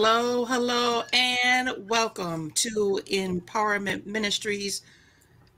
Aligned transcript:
Hello, 0.00 0.44
hello, 0.44 1.02
and 1.12 1.88
welcome 1.88 2.52
to 2.52 3.00
Empowerment 3.10 4.06
Ministries, 4.06 4.82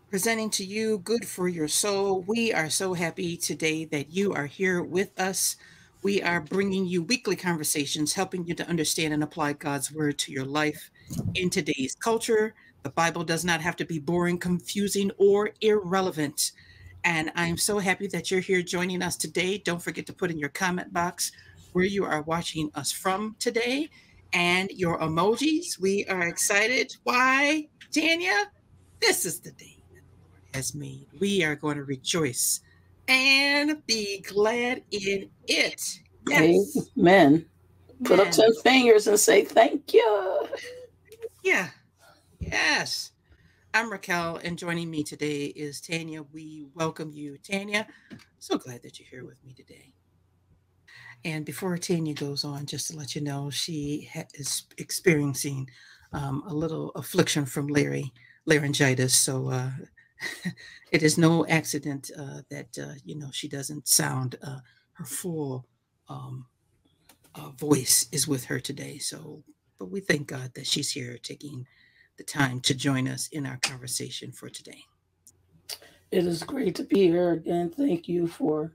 presenting 0.08 0.48
to 0.48 0.64
you 0.64 0.96
Good 1.00 1.28
for 1.28 1.46
Your 1.46 1.68
Soul. 1.68 2.22
We 2.22 2.50
are 2.50 2.70
so 2.70 2.94
happy 2.94 3.36
today 3.36 3.84
that 3.84 4.14
you 4.14 4.32
are 4.32 4.46
here 4.46 4.82
with 4.82 5.10
us. 5.20 5.56
We 6.02 6.22
are 6.22 6.40
bringing 6.40 6.86
you 6.86 7.02
weekly 7.02 7.36
conversations, 7.36 8.14
helping 8.14 8.46
you 8.46 8.54
to 8.54 8.66
understand 8.66 9.12
and 9.12 9.22
apply 9.22 9.52
God's 9.52 9.92
word 9.92 10.18
to 10.20 10.32
your 10.32 10.46
life 10.46 10.90
in 11.34 11.50
today's 11.50 11.94
culture. 11.94 12.54
The 12.82 12.88
Bible 12.88 13.24
does 13.24 13.44
not 13.44 13.60
have 13.60 13.76
to 13.76 13.84
be 13.84 13.98
boring, 13.98 14.38
confusing, 14.38 15.10
or 15.18 15.50
irrelevant. 15.60 16.52
And 17.04 17.30
I'm 17.34 17.58
so 17.58 17.78
happy 17.78 18.06
that 18.06 18.30
you're 18.30 18.40
here 18.40 18.62
joining 18.62 19.02
us 19.02 19.18
today. 19.18 19.58
Don't 19.58 19.82
forget 19.82 20.06
to 20.06 20.14
put 20.14 20.30
in 20.30 20.38
your 20.38 20.48
comment 20.48 20.94
box 20.94 21.30
where 21.74 21.84
you 21.84 22.06
are 22.06 22.22
watching 22.22 22.70
us 22.74 22.90
from 22.90 23.36
today 23.38 23.90
and 24.32 24.70
your 24.70 24.98
emojis. 25.00 25.78
We 25.78 26.04
are 26.06 26.28
excited. 26.28 26.94
Why, 27.04 27.68
Tanya? 27.92 28.50
This 29.00 29.24
is 29.24 29.40
the 29.40 29.52
day 29.52 29.82
that 29.92 30.02
the 30.08 30.16
Lord 30.28 30.54
has 30.54 30.74
made. 30.74 31.06
We 31.20 31.44
are 31.44 31.56
going 31.56 31.76
to 31.76 31.84
rejoice 31.84 32.60
and 33.08 33.84
be 33.86 34.20
glad 34.20 34.82
in 34.90 35.30
it. 35.48 35.82
Yes. 36.28 36.76
Amen. 36.98 37.46
Put 38.04 38.20
up 38.20 38.30
10 38.30 38.54
fingers 38.62 39.06
and 39.06 39.18
say 39.18 39.44
thank 39.44 39.92
you. 39.92 40.46
Yeah. 41.42 41.68
Yes. 42.38 43.12
I'm 43.72 43.90
Raquel, 43.90 44.40
and 44.42 44.58
joining 44.58 44.90
me 44.90 45.04
today 45.04 45.44
is 45.44 45.80
Tanya. 45.80 46.22
We 46.22 46.66
welcome 46.74 47.12
you, 47.12 47.38
Tanya. 47.38 47.86
So 48.38 48.58
glad 48.58 48.82
that 48.82 48.98
you're 48.98 49.08
here 49.08 49.24
with 49.24 49.44
me 49.44 49.54
today. 49.54 49.92
And 51.24 51.44
before 51.44 51.76
Tanya 51.78 52.14
goes 52.14 52.44
on, 52.44 52.66
just 52.66 52.88
to 52.90 52.96
let 52.96 53.14
you 53.14 53.20
know, 53.20 53.50
she 53.50 54.08
ha- 54.12 54.24
is 54.34 54.64
experiencing 54.78 55.68
um, 56.12 56.42
a 56.46 56.54
little 56.54 56.90
affliction 56.90 57.44
from 57.44 57.68
Larry 57.68 58.12
laryngitis. 58.46 59.14
So 59.14 59.50
uh, 59.50 59.70
it 60.92 61.02
is 61.02 61.18
no 61.18 61.46
accident 61.46 62.10
uh, 62.18 62.42
that 62.50 62.78
uh, 62.80 62.94
you 63.04 63.16
know 63.16 63.28
she 63.32 63.48
doesn't 63.48 63.88
sound 63.88 64.36
uh, 64.42 64.60
her 64.94 65.04
full 65.04 65.66
um, 66.08 66.46
uh, 67.34 67.50
voice 67.50 68.06
is 68.12 68.26
with 68.28 68.46
her 68.46 68.60
today. 68.60 68.98
So, 68.98 69.44
but 69.78 69.90
we 69.90 70.00
thank 70.00 70.28
God 70.28 70.52
that 70.54 70.66
she's 70.66 70.90
here 70.92 71.18
taking 71.22 71.66
the 72.18 72.24
time 72.24 72.60
to 72.60 72.74
join 72.74 73.08
us 73.08 73.28
in 73.28 73.46
our 73.46 73.58
conversation 73.58 74.32
for 74.32 74.50
today. 74.50 74.84
It 76.10 76.26
is 76.26 76.42
great 76.42 76.74
to 76.76 76.84
be 76.84 77.08
here 77.08 77.32
again. 77.32 77.70
Thank 77.70 78.08
you 78.08 78.26
for 78.26 78.72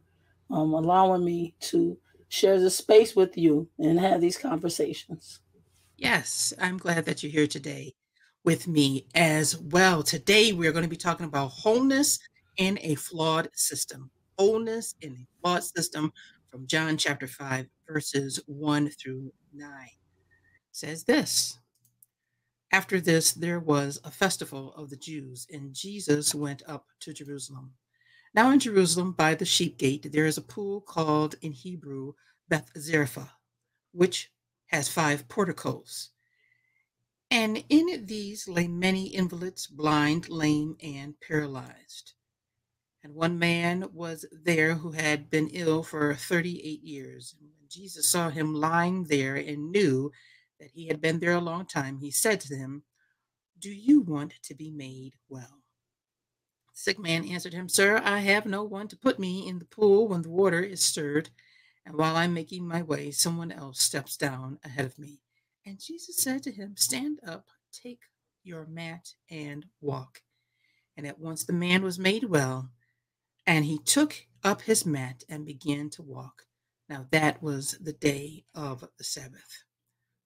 um, 0.50 0.74
allowing 0.74 1.26
me 1.26 1.56
to 1.62 1.98
share 2.30 2.60
the 2.60 2.70
space 2.70 3.16
with 3.16 3.38
you 3.38 3.70
and 3.78 4.00
have 4.00 4.22
these 4.22 4.38
conversations. 4.38 5.40
Yes, 5.98 6.54
I'm 6.60 6.78
glad 6.78 7.06
that 7.06 7.24
you're 7.24 7.32
here 7.32 7.48
today 7.48 7.94
with 8.44 8.68
me 8.68 9.08
as 9.16 9.58
well. 9.58 10.04
Today, 10.04 10.54
we're 10.54 10.72
going 10.72 10.84
to 10.84 10.90
be 10.90 10.96
talking 10.96 11.26
about 11.26 11.48
wholeness 11.48 12.20
in 12.58 12.78
a 12.82 12.96
flawed 12.96 13.50
system. 13.54 14.12
Wholeness 14.38 14.96
in 15.02 15.14
a 15.14 15.28
flawed 15.42 15.64
system 15.64 16.12
from 16.52 16.68
John 16.68 16.98
chapter 16.98 17.28
5, 17.28 17.68
verses 17.88 18.40
1 18.46 18.90
through 18.90 19.34
9. 19.54 19.70
It 19.84 19.90
says 20.72 21.06
this 21.06 21.60
After 22.72 23.00
this, 23.00 23.32
there 23.32 23.60
was 23.60 24.00
a 24.04 24.12
festival 24.12 24.74
of 24.76 24.90
the 24.90 24.98
Jews, 24.98 25.48
and 25.52 25.74
Jesus 25.74 26.36
went 26.36 26.62
up 26.68 26.86
to 27.02 27.14
Jerusalem. 27.14 27.72
Now 28.36 28.52
in 28.52 28.60
Jerusalem, 28.60 29.14
by 29.14 29.34
the 29.34 29.46
sheep 29.46 29.78
gate, 29.78 30.12
there 30.12 30.26
is 30.26 30.38
a 30.38 30.42
pool 30.42 30.82
called 30.82 31.36
in 31.42 31.54
Hebrew 31.54 32.16
Beth-zatha, 32.50 33.30
which 33.94 34.30
has 34.68 34.90
five 34.90 35.30
porticos. 35.30 36.10
And 37.32 37.64
in 37.70 38.06
these 38.06 38.46
lay 38.46 38.68
many 38.68 39.08
invalids, 39.08 39.68
blind, 39.68 40.28
lame, 40.28 40.76
and 40.84 41.16
paralyzed. 41.26 42.12
And 43.06 43.16
one 43.16 43.40
man 43.40 43.86
was 43.94 44.26
there 44.34 44.74
who 44.76 44.92
had 44.92 45.30
been 45.30 45.48
ill 45.54 45.82
for 45.82 46.14
38 46.14 46.84
years. 46.84 47.36
And 47.40 47.50
when 47.58 47.70
Jesus 47.70 48.10
saw 48.10 48.30
him 48.30 48.54
lying 48.54 49.06
there 49.06 49.38
and 49.38 49.72
knew 49.72 50.12
that 50.60 50.72
he 50.74 50.88
had 50.88 51.00
been 51.00 51.22
there 51.22 51.36
a 51.36 51.40
long 51.40 51.66
time, 51.66 52.00
he 52.00 52.12
said 52.12 52.42
to 52.42 52.56
him, 52.58 52.84
Do 53.58 53.70
you 53.72 54.02
want 54.02 54.34
to 54.44 54.54
be 54.54 54.72
made 54.72 55.14
well? 55.30 55.65
Sick 56.76 57.00
man 57.00 57.26
answered 57.26 57.54
him, 57.54 57.68
Sir, 57.68 58.02
I 58.04 58.20
have 58.20 58.46
no 58.46 58.64
one 58.64 58.88
to 58.90 58.98
put 58.98 59.18
me 59.18 59.48
in 59.48 59.58
the 59.58 59.66
pool 59.66 60.08
when 60.10 60.22
the 60.22 60.30
water 60.30 60.62
is 60.62 60.82
stirred, 60.82 61.30
and 61.86 61.96
while 61.96 62.16
I'm 62.16 62.34
making 62.34 62.68
my 62.68 62.84
way, 62.84 63.12
someone 63.12 63.52
else 63.52 63.82
steps 63.82 64.18
down 64.18 64.60
ahead 64.64 64.86
of 64.86 65.00
me. 65.00 65.22
And 65.66 65.80
Jesus 65.80 66.22
said 66.22 66.44
to 66.44 66.52
him, 66.52 66.76
Stand 66.78 67.20
up, 67.26 67.48
take 67.72 68.02
your 68.44 68.66
mat, 68.68 69.14
and 69.32 69.66
walk. 69.82 70.22
And 70.98 71.08
at 71.08 71.20
once 71.20 71.44
the 71.46 71.54
man 71.54 71.82
was 71.82 71.98
made 71.98 72.26
well, 72.26 72.70
and 73.48 73.66
he 73.66 73.80
took 73.80 74.26
up 74.44 74.62
his 74.62 74.86
mat 74.86 75.24
and 75.30 75.46
began 75.46 75.90
to 75.92 76.04
walk. 76.04 76.44
Now 76.90 77.08
that 77.12 77.42
was 77.42 77.78
the 77.82 77.94
day 77.94 78.46
of 78.54 78.88
the 78.98 79.04
Sabbath. 79.04 79.64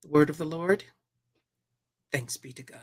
The 0.02 0.09
word 0.09 0.30
of 0.30 0.38
the 0.38 0.46
Lord. 0.46 0.84
Thanks 2.12 2.38
be 2.38 2.52
to 2.54 2.64
God. 2.64 2.80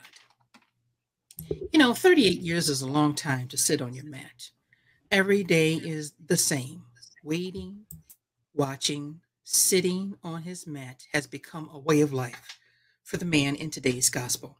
You 1.72 1.78
know, 1.78 1.92
38 1.92 2.40
years 2.40 2.68
is 2.68 2.82
a 2.82 2.88
long 2.88 3.14
time 3.14 3.48
to 3.48 3.58
sit 3.58 3.82
on 3.82 3.92
your 3.92 4.06
mat. 4.06 4.50
Every 5.10 5.44
day 5.44 5.74
is 5.74 6.14
the 6.24 6.36
same. 6.36 6.82
Waiting, 7.22 7.84
watching, 8.54 9.20
sitting 9.44 10.16
on 10.24 10.42
his 10.42 10.66
mat 10.66 11.04
has 11.12 11.26
become 11.26 11.68
a 11.72 11.78
way 11.78 12.00
of 12.00 12.12
life 12.12 12.58
for 13.04 13.16
the 13.18 13.24
man 13.24 13.54
in 13.54 13.70
today's 13.70 14.10
gospel. 14.10 14.56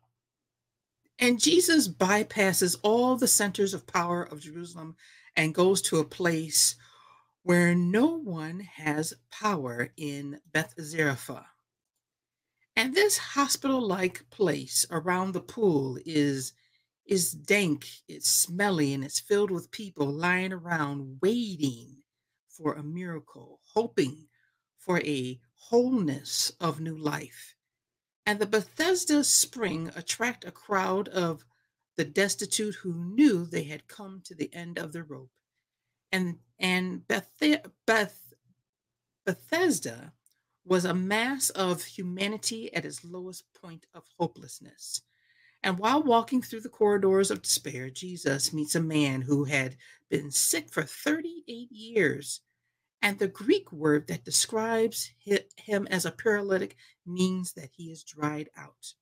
And 1.19 1.41
Jesus 1.41 1.89
bypasses 1.89 2.77
all 2.83 3.17
the 3.17 3.27
centers 3.27 3.73
of 3.73 3.87
power 3.87 4.23
of 4.23 4.41
Jerusalem 4.41 4.97
and 5.37 5.55
goes 5.55 5.81
to 5.83 5.99
a 5.99 6.05
place 6.05 6.77
where 7.43 7.75
no 7.75 8.19
one 8.19 8.61
has 8.61 9.15
power 9.31 9.93
in 9.97 10.41
Beth-zatha. 10.53 11.45
And 12.77 12.95
this 12.95 13.17
hospital 13.17 13.81
like 13.81 14.29
place 14.31 14.85
around 14.91 15.33
the 15.33 15.41
pool 15.41 15.99
is 16.05 16.53
is 17.07 17.33
dank, 17.33 17.87
it's 18.09 18.29
smelly, 18.29 18.93
and 18.93 19.05
it's 19.05 19.21
filled 19.21 19.51
with 19.51 19.71
people 19.71 20.07
lying 20.07 20.53
around 20.53 21.19
waiting 21.23 22.03
for 22.49 22.75
a 22.75 22.83
miracle, 22.83 23.61
hoping 23.75 24.29
for 24.79 25.01
a 25.01 25.41
wholeness 25.55 26.53
of 26.61 26.81
new 26.81 26.97
life. 26.97 27.55
And 28.25 28.39
the 28.39 28.47
Bethesda 28.47 29.23
spring 29.23 29.91
attract 29.95 30.45
a 30.45 30.51
crowd 30.51 31.09
of 31.09 31.45
the 31.97 32.05
destitute 32.05 32.75
who 32.77 32.93
knew 32.93 33.47
they 33.47 33.65
had 33.65 33.89
come 33.89 34.21
to 34.25 34.35
the 34.35 34.53
end 34.53 34.79
of 34.79 34.93
the 34.93 35.03
rope. 35.03 35.31
And 36.13 36.39
and 36.59 37.07
Beth, 37.07 37.31
Beth 37.87 38.35
Bethesda 39.25 40.13
was 40.65 40.85
a 40.85 40.95
mass 40.95 41.51
of 41.51 41.85
humanity 41.85 42.73
at 42.75 42.85
its 42.85 43.05
lowest 43.05 43.45
point 43.55 43.87
of 43.95 44.05
hopelessness. 44.19 45.03
And 45.67 45.81
while 45.81 46.01
walking 46.01 46.43
through 46.43 46.61
the 46.61 46.69
corridors 46.69 47.33
of 47.33 47.43
despair, 47.43 47.91
Jesus 47.91 48.53
meets 48.53 48.77
a 48.77 48.81
man 48.81 49.21
who 49.21 49.43
had 49.43 49.77
been 50.09 50.31
sick 50.31 50.73
for 50.73 50.85
38 50.85 51.73
years. 51.73 52.41
And 53.03 53.19
the 53.19 53.27
Greek 53.27 53.73
word 53.73 54.07
that 54.07 54.25
describes 54.25 55.11
him 55.57 55.89
as 55.91 56.07
a 56.07 56.13
paralytic 56.13 56.77
means 57.05 57.53
that 57.55 57.71
he 57.73 57.91
is 57.91 58.05
dried 58.05 58.49
out. 58.57 58.95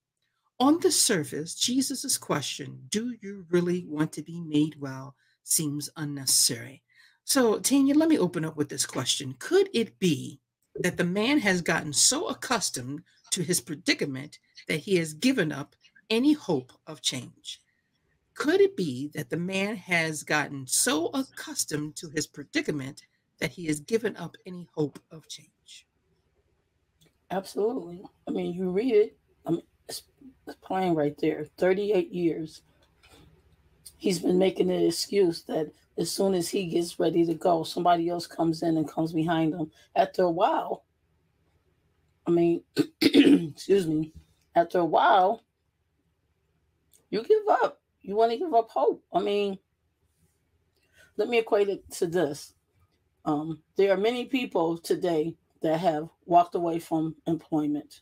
On 0.59 0.81
the 0.81 0.91
surface, 0.91 1.55
Jesus' 1.55 2.17
question, 2.17 2.87
Do 2.89 3.15
you 3.21 3.45
really 3.51 3.85
want 3.87 4.13
to 4.15 4.23
be 4.23 4.41
made 4.41 4.81
well? 4.81 5.17
seems 5.43 5.91
unnecessary. 5.99 6.83
So, 7.25 7.59
Tanya, 7.59 7.95
let 7.95 8.09
me 8.09 8.17
open 8.19 8.43
up 8.43 8.57
with 8.57 8.71
this 8.71 8.87
question. 8.87 9.35
Could 9.39 9.69
it 9.75 9.99
be 9.99 10.41
that 10.77 10.97
the 10.97 11.05
man 11.05 11.41
has 11.41 11.61
gotten 11.61 11.93
so 11.93 12.29
accustomed 12.29 13.03
to 13.33 13.43
his 13.43 13.61
predicament 13.61 14.39
that 14.67 14.79
he 14.79 14.97
has 14.97 15.13
given 15.13 15.53
up 15.53 15.77
any 16.11 16.33
hope 16.33 16.73
of 16.87 17.03
change? 17.03 17.61
Could 18.35 18.61
it 18.61 18.77
be 18.77 19.11
that 19.15 19.31
the 19.31 19.37
man 19.37 19.77
has 19.77 20.23
gotten 20.23 20.67
so 20.67 21.07
accustomed 21.15 21.97
to 21.97 22.09
his 22.09 22.27
predicament 22.27 23.03
that 23.39 23.51
he 23.51 23.67
has 23.67 23.81
given 23.81 24.17
up 24.17 24.37
any 24.45 24.69
hope 24.75 24.99
of 25.11 25.29
change? 25.29 25.87
Absolutely. 27.31 28.03
I 28.29 28.33
mean, 28.33 28.55
you 28.55 28.71
read 28.71 28.95
it, 28.95 29.17
I 29.47 29.53
mean, 29.53 29.63
it's, 29.89 30.03
plain 30.63 30.95
right 30.95 31.17
there 31.19 31.47
38 31.59 32.13
years. 32.13 32.63
He's 33.97 34.19
been 34.19 34.39
making 34.39 34.71
an 34.71 34.83
excuse 34.83 35.43
that 35.45 35.73
as 35.97 36.11
soon 36.11 36.35
as 36.35 36.49
he 36.49 36.67
gets 36.67 36.99
ready 36.99 37.25
to 37.25 37.35
go, 37.35 37.63
somebody 37.63 38.09
else 38.09 38.27
comes 38.27 38.63
in 38.63 38.77
and 38.77 38.89
comes 38.89 39.13
behind 39.13 39.55
him. 39.55 39.71
After 39.95 40.23
a 40.23 40.31
while, 40.31 40.85
I 42.27 42.31
mean, 42.31 42.63
excuse 43.01 43.87
me, 43.87 44.13
after 44.55 44.79
a 44.79 44.85
while, 44.85 45.44
you 47.15 47.23
give 47.25 47.49
up. 47.63 47.81
You 48.03 48.17
want 48.17 48.33
to 48.33 48.39
give 48.39 48.53
up 48.55 48.71
hope. 48.71 49.03
I 49.13 49.21
mean, 49.21 49.59
let 51.17 51.29
me 51.29 51.39
equate 51.39 51.69
it 51.69 51.91
to 51.93 52.07
this. 52.07 52.55
Um, 53.25 53.63
there 53.77 53.93
are 53.93 53.97
many 53.97 54.27
people 54.27 54.77
today 54.79 55.35
that 55.63 55.79
have 55.81 56.09
walked 56.27 56.55
away 56.55 56.79
from 56.79 57.17
employment. 57.27 58.01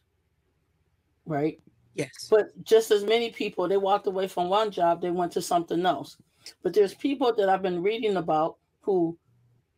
right? 1.27 1.61
Yes. 1.95 2.29
But 2.31 2.47
just 2.65 2.91
as 2.91 3.05
many 3.05 3.31
people, 3.31 3.69
they 3.69 3.77
walked 3.77 4.07
away 4.07 4.27
from 4.27 4.49
one 4.49 4.71
job, 4.71 5.01
they 5.01 5.11
went 5.11 5.33
to 5.33 5.43
something 5.43 5.85
else. 5.87 6.17
But 6.63 6.75
there's 6.75 6.95
people 6.95 7.33
that 7.35 7.49
I've 7.49 7.63
been 7.63 7.83
reading 7.83 8.17
about 8.17 8.57
who 8.81 9.17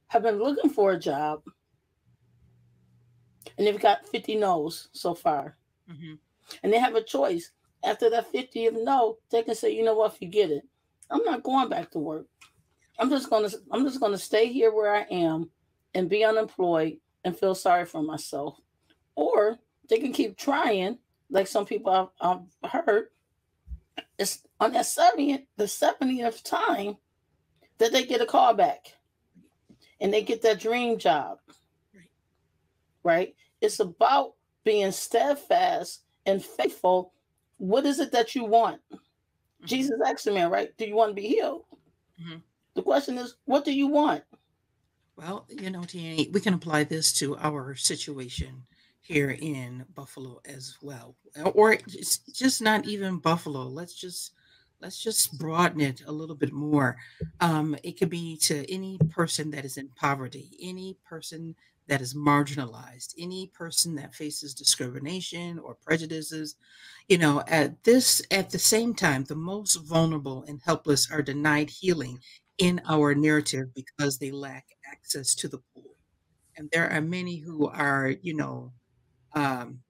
have 0.09 0.23
been 0.23 0.39
looking 0.39 0.71
for 0.71 0.93
a 0.93 0.99
job 0.99 1.43
and 3.59 3.67
they've 3.67 3.81
got 3.81 4.07
50 4.09 4.37
no's 4.37 4.89
so 4.93 5.15
far. 5.15 5.57
hmm 5.89 6.15
And 6.63 6.73
they 6.73 6.79
have 6.79 6.95
a 6.95 7.03
choice. 7.03 7.51
After 7.85 8.09
that 8.11 8.33
50th 8.33 8.83
no, 8.83 9.19
they 9.31 9.43
can 9.43 9.55
say, 9.55 9.71
you 9.71 9.85
know 9.85 9.95
what, 9.95 10.17
forget 10.17 10.51
it. 10.51 10.63
I'm 11.11 11.25
not 11.25 11.43
going 11.43 11.69
back 11.69 11.91
to 11.93 11.99
work. 11.99 12.27
I'm 12.99 13.11
just 13.11 13.29
gonna 13.29 13.51
I'm 13.71 13.85
just 13.85 14.01
gonna 14.01 14.19
stay 14.19 14.53
here 14.53 14.73
where 14.73 14.95
I 14.95 15.03
am 15.11 15.51
and 15.95 16.09
be 16.09 16.25
unemployed 16.25 16.99
and 17.25 17.37
feel 17.37 17.55
sorry 17.55 17.85
for 17.85 18.03
myself. 18.03 18.59
Or 19.17 19.59
they 19.89 19.99
can 19.99 20.13
keep 20.13 20.37
trying, 20.37 20.99
like 21.31 21.47
some 21.47 21.67
people 21.67 22.13
I've, 22.21 22.39
I've 22.63 22.85
heard. 22.85 23.09
It's 24.19 24.43
on 24.61 24.73
that 24.73 24.85
70th, 24.85 25.45
the 25.57 25.65
70th 25.65 26.43
time 26.43 26.97
that 27.79 27.93
they 27.93 28.05
get 28.05 28.21
a 28.21 28.27
call 28.27 28.55
back 28.55 28.95
and 30.01 30.13
they 30.13 30.23
get 30.23 30.43
that 30.43 30.61
dream 30.61 30.99
job. 30.99 31.39
Right. 31.95 32.11
Right? 33.03 33.35
It's 33.61 33.81
about 33.81 34.35
being 34.65 34.93
steadfast 34.93 36.03
and 36.27 36.43
faithful. 36.43 37.13
What 37.59 37.87
is 37.87 38.01
it 38.01 38.13
that 38.13 38.35
you 38.35 38.45
want? 38.45 38.81
Mhm. 38.91 39.67
Jesus 39.67 40.01
asked 40.07 40.25
the 40.25 40.33
man, 40.33 40.51
right? 40.51 40.77
Do 40.77 40.87
you 40.87 40.95
want 40.95 41.11
to 41.11 41.15
be 41.15 41.29
healed? 41.29 41.65
Mhm. 42.21 42.43
The 42.75 42.83
question 42.83 43.19
is, 43.19 43.37
what 43.45 43.65
do 43.65 43.73
you 43.73 43.87
want? 43.87 44.25
Well, 45.17 45.47
you 45.49 45.71
know, 45.71 45.85
Tanya, 45.85 46.27
we 46.31 46.41
can 46.41 46.55
apply 46.55 46.85
this 46.85 47.13
to 47.15 47.37
our 47.39 47.77
situation 47.77 48.67
here 49.01 49.31
in 49.31 49.85
Buffalo 49.95 50.41
as 50.45 50.77
well, 50.83 51.17
or 51.55 51.75
it's 51.75 52.19
just 52.19 52.61
not 52.61 52.87
even 52.87 53.19
Buffalo. 53.19 53.65
Let's 53.69 53.95
just 53.95 54.33
let's 54.81 55.01
just 55.01 55.39
broaden 55.39 55.81
it 55.81 56.03
a 56.07 56.13
little 56.13 56.35
bit 56.35 56.53
more. 56.53 56.97
Um, 57.41 57.77
it 57.85 57.93
could 57.93 58.11
be 58.11 58.37
to 58.39 58.71
any 58.71 58.99
person 59.11 59.51
that 59.53 59.65
is 59.65 59.77
in 59.77 59.89
poverty, 59.91 60.57
any 60.61 60.99
person 61.09 61.55
that 61.89 62.01
is 62.01 62.15
marginalized, 62.15 63.15
any 63.19 63.49
person 63.55 63.95
that 63.97 64.15
faces 64.15 64.55
discrimination 64.55 65.59
or 65.59 65.75
prejudices. 65.75 66.57
You 67.09 67.19
know, 67.19 67.43
at 67.49 67.85
this 67.85 68.23
at 68.31 68.51
the 68.51 68.59
same 68.59 68.95
time, 68.95 69.25
the 69.25 69.37
most 69.37 69.77
vulnerable 69.77 70.45
and 70.49 70.61
helpless 70.65 71.11
are 71.11 71.23
denied 71.23 71.71
healing 71.71 72.21
in 72.59 72.81
our 72.89 73.15
narrative 73.15 73.75
because 73.75 74.19
they 74.19 74.31
lack 74.31 74.67
access 74.91 75.35
to 75.37 75.49
the 75.49 75.59
pool. 75.75 75.97
And 76.57 76.71
there 76.73 76.91
are 76.91 77.01
many 77.03 77.39
who 77.39 77.69
are, 77.69 78.11
you 78.23 78.35
know, 78.35 78.75
um, 79.35 79.83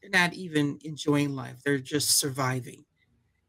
they're 0.00 0.10
not 0.10 0.34
even 0.34 0.78
enjoying 0.82 1.34
life. 1.34 1.56
They're 1.64 1.78
just 1.78 2.18
surviving. 2.18 2.84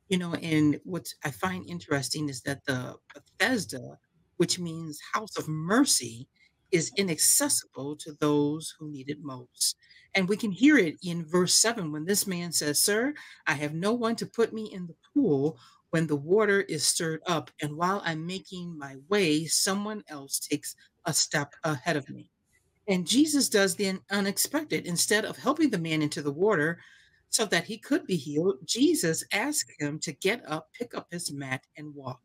You 0.10 0.20
know, 0.20 0.36
and 0.36 0.80
what 0.86 1.08
I 1.26 1.32
find 1.32 1.68
interesting 1.70 2.30
is 2.30 2.42
that 2.44 2.66
the 2.66 2.98
Bethesda, 3.14 4.00
which 4.38 4.60
means 4.60 5.00
house 5.14 5.38
of 5.38 5.48
mercy, 5.48 6.30
is 6.72 6.92
inaccessible 6.98 7.96
to 7.98 8.14
those 8.20 8.74
who 8.78 8.90
need 8.90 9.10
it 9.10 9.24
most. 9.24 9.76
And 10.16 10.28
we 10.28 10.38
can 10.38 10.52
hear 10.52 10.78
it 10.78 10.96
in 11.04 11.26
verse 11.26 11.54
7 11.56 11.92
when 11.92 12.06
this 12.06 12.26
man 12.26 12.52
says, 12.52 12.82
Sir, 12.82 13.14
I 13.46 13.54
have 13.54 13.74
no 13.74 13.94
one 13.94 14.16
to 14.18 14.26
put 14.26 14.54
me 14.54 14.72
in 14.74 14.88
the 14.88 14.96
pool 15.14 15.58
when 15.92 16.08
the 16.08 16.16
water 16.16 16.62
is 16.62 16.86
stirred 16.86 17.22
up. 17.28 17.52
And 17.62 17.76
while 17.76 18.02
I'm 18.06 18.26
making 18.26 18.78
my 18.78 18.96
way, 19.08 19.46
someone 19.46 20.04
else 20.08 20.40
takes 20.40 20.76
a 21.06 21.14
step 21.14 21.54
ahead 21.64 21.96
of 21.96 22.10
me. 22.10 22.32
And 22.88 23.06
Jesus 23.06 23.50
does 23.50 23.76
the 23.76 24.00
unexpected. 24.10 24.88
Instead 24.88 25.26
of 25.26 25.38
helping 25.38 25.70
the 25.70 25.78
man 25.78 26.02
into 26.02 26.24
the 26.24 26.32
water 26.32 26.80
so 27.30 27.46
that 27.46 27.66
he 27.66 27.78
could 27.78 28.06
be 28.08 28.16
healed, 28.16 28.56
Jesus 28.66 29.24
asked 29.32 29.72
him 29.80 30.00
to 30.00 30.12
get 30.14 30.42
up, 30.50 30.70
pick 30.74 30.96
up 30.96 31.08
his 31.12 31.32
mat, 31.32 31.62
and 31.78 31.94
walk. 31.94 32.20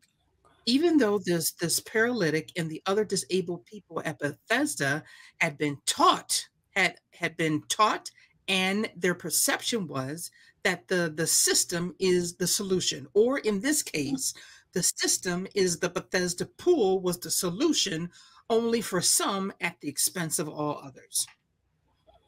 Even 0.65 0.97
though 0.97 1.19
this, 1.19 1.51
this 1.51 1.79
paralytic 1.79 2.51
and 2.57 2.69
the 2.69 2.81
other 2.85 3.05
disabled 3.05 3.65
people 3.65 4.01
at 4.05 4.19
Bethesda 4.19 5.03
had 5.39 5.57
been 5.57 5.77
taught, 5.85 6.47
had, 6.75 6.95
had 7.13 7.37
been 7.37 7.61
taught, 7.69 8.09
and 8.47 8.89
their 8.95 9.15
perception 9.15 9.87
was 9.87 10.31
that 10.63 10.87
the, 10.87 11.13
the 11.15 11.27
system 11.27 11.95
is 11.99 12.35
the 12.35 12.47
solution. 12.47 13.07
Or 13.13 13.39
in 13.39 13.61
this 13.61 13.83
case, 13.83 14.33
the 14.73 14.83
system 14.83 15.47
is 15.55 15.79
the 15.79 15.89
Bethesda 15.89 16.45
pool 16.45 16.99
was 16.99 17.19
the 17.19 17.31
solution 17.31 18.09
only 18.49 18.81
for 18.81 19.01
some 19.01 19.53
at 19.61 19.79
the 19.81 19.87
expense 19.87 20.37
of 20.37 20.49
all 20.49 20.81
others. 20.83 21.27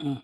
Mm. 0.02 0.22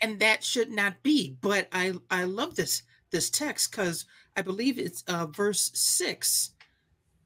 And 0.00 0.20
that 0.20 0.44
should 0.44 0.70
not 0.70 1.02
be. 1.02 1.36
But 1.40 1.68
I 1.72 1.94
I 2.10 2.24
love 2.24 2.54
this 2.54 2.82
this 3.10 3.30
text 3.30 3.70
because 3.70 4.04
I 4.36 4.42
believe 4.42 4.78
it's 4.78 5.02
uh, 5.08 5.26
verse 5.26 5.70
six, 5.74 6.50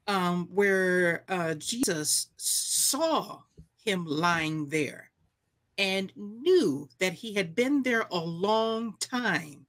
um, 0.07 0.47
where 0.51 1.23
uh, 1.29 1.53
Jesus 1.55 2.27
saw 2.37 3.41
him 3.83 4.05
lying 4.05 4.67
there 4.69 5.11
and 5.77 6.11
knew 6.15 6.87
that 6.99 7.13
he 7.13 7.33
had 7.33 7.55
been 7.55 7.83
there 7.83 8.05
a 8.11 8.19
long 8.19 8.95
time 8.99 9.65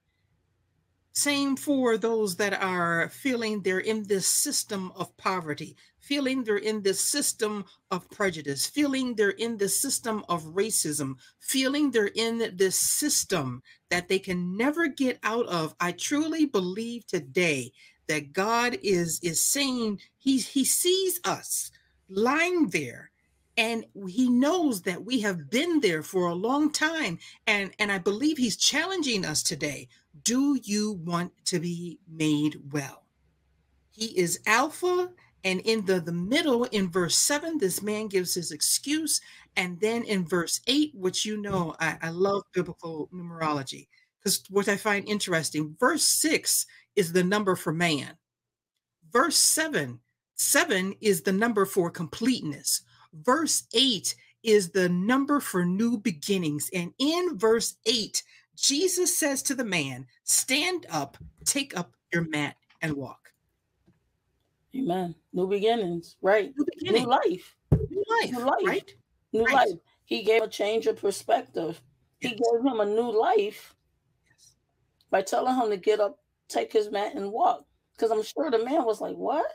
same 1.17 1.57
for 1.57 1.97
those 1.97 2.35
that 2.37 2.61
are 2.61 3.09
feeling 3.09 3.63
they're 3.63 3.79
in 3.79 4.03
this 4.03 4.27
system 4.27 4.91
of 4.97 5.17
poverty, 5.17 5.77
feeling 6.01 6.43
they're 6.43 6.57
in 6.57 6.83
this 6.83 7.01
system 7.01 7.65
of 7.93 8.11
prejudice, 8.11 8.67
feeling 8.67 9.15
they're 9.15 9.31
in 9.31 9.57
this 9.57 9.81
system 9.81 10.25
of 10.29 10.43
racism, 10.43 11.15
feeling 11.39 11.93
they're 11.93 12.11
in 12.17 12.57
this 12.57 12.77
system 12.77 13.63
that 13.91 14.09
they 14.09 14.19
can 14.19 14.57
never 14.57 14.89
get 14.89 15.21
out 15.23 15.47
of. 15.47 15.73
I 15.79 15.93
truly 15.93 16.47
believe 16.47 17.07
today 17.07 17.71
that 18.09 18.33
God 18.33 18.79
is 18.83 19.21
is 19.23 19.43
saying 19.43 20.01
he 20.19 20.39
he 20.39 20.65
sees 20.65 21.21
us 21.25 21.71
lying 22.09 22.69
there 22.69 23.11
and 23.57 23.85
he 24.09 24.29
knows 24.29 24.83
that 24.83 25.05
we 25.05 25.21
have 25.21 25.51
been 25.51 25.81
there 25.81 26.03
for 26.03 26.27
a 26.27 26.35
long 26.35 26.73
time. 26.73 27.19
And 27.47 27.73
and 27.79 27.93
i 27.93 27.99
believe 27.99 28.37
he's 28.37 28.57
challenging 28.57 29.25
us 29.25 29.43
today. 29.43 29.89
Do 30.23 30.59
you 30.63 30.93
want 31.05 31.33
to 31.47 31.59
be 31.59 31.99
made 32.09 32.61
well? 32.73 33.05
He 33.91 34.07
is 34.19 34.41
alpha 34.47 35.11
and 35.45 35.61
in 35.61 35.85
the 35.85 36.01
the 36.01 36.13
middle 36.13 36.65
in 36.65 36.91
verse 36.91 37.17
7 37.17 37.59
this 37.59 37.83
man 37.83 38.09
gives 38.09 38.35
his 38.35 38.51
excuse. 38.51 39.21
And 39.57 39.81
then 39.81 40.03
in 40.03 40.27
verse 40.27 40.61
8 40.67 40.93
which 40.95 41.25
you 41.25 41.41
know 41.41 41.77
i, 41.81 41.97
I 42.03 42.11
love 42.11 42.43
biblical 42.53 43.09
numerology 43.15 43.87
because 44.19 44.43
what 44.51 44.69
i 44.69 44.77
find 44.77 45.09
interesting 45.09 45.77
verse 45.79 46.03
6 46.03 46.67
is 46.97 47.13
the 47.13 47.25
number 47.25 47.57
for 47.57 47.73
man 47.73 48.17
verse 49.13 49.37
7 49.37 50.01
7 50.37 50.95
is 51.01 51.23
the 51.23 51.33
number 51.33 51.65
for 51.67 51.91
completeness 51.91 52.83
verse 53.13 53.65
8 53.75 54.15
is 54.45 54.71
the 54.71 54.89
number 54.91 55.41
for 55.41 55.65
new 55.65 55.97
beginnings. 55.99 56.69
And 56.75 56.93
in 56.99 57.39
verse 57.39 57.77
8, 57.87 58.23
Jesus 58.57 59.19
says 59.19 59.43
to 59.45 59.55
the 59.55 59.65
man, 59.65 60.07
Stand 60.25 60.87
up, 60.91 61.17
take 61.45 61.77
up 61.77 61.95
your 62.13 62.29
mat, 62.29 62.57
and 62.83 62.93
walk. 62.93 63.33
Amen. 64.77 65.15
New 65.33 65.47
beginnings, 65.49 66.17
right? 66.21 66.53
New 66.83 66.93
New 66.93 67.07
life, 67.07 67.57
new 67.91 68.05
life, 68.21 68.33
new 68.33 68.39
life, 68.45 68.55
right? 68.67 68.95
new 69.33 69.45
Right. 69.45 69.55
life. 69.55 69.79
He 70.05 70.23
gave 70.23 70.43
a 70.43 70.49
change 70.49 70.87
of 70.87 70.97
perspective. 71.01 71.81
He 72.21 72.29
gave 72.31 72.61
him 72.65 72.81
a 72.81 72.85
new 72.87 73.11
life 73.11 73.75
Yes. 74.29 74.57
by 75.11 75.23
telling 75.23 75.55
him 75.55 75.71
to 75.71 75.77
get 75.77 76.01
up, 76.01 76.19
take 76.49 76.73
his 76.73 76.91
mat, 76.91 77.15
and 77.15 77.31
walk. 77.31 77.65
Because 77.95 78.11
I'm 78.11 78.23
sure 78.23 78.51
the 78.51 78.65
man 78.65 78.85
was 78.85 79.01
like, 79.01 79.17
What? 79.17 79.51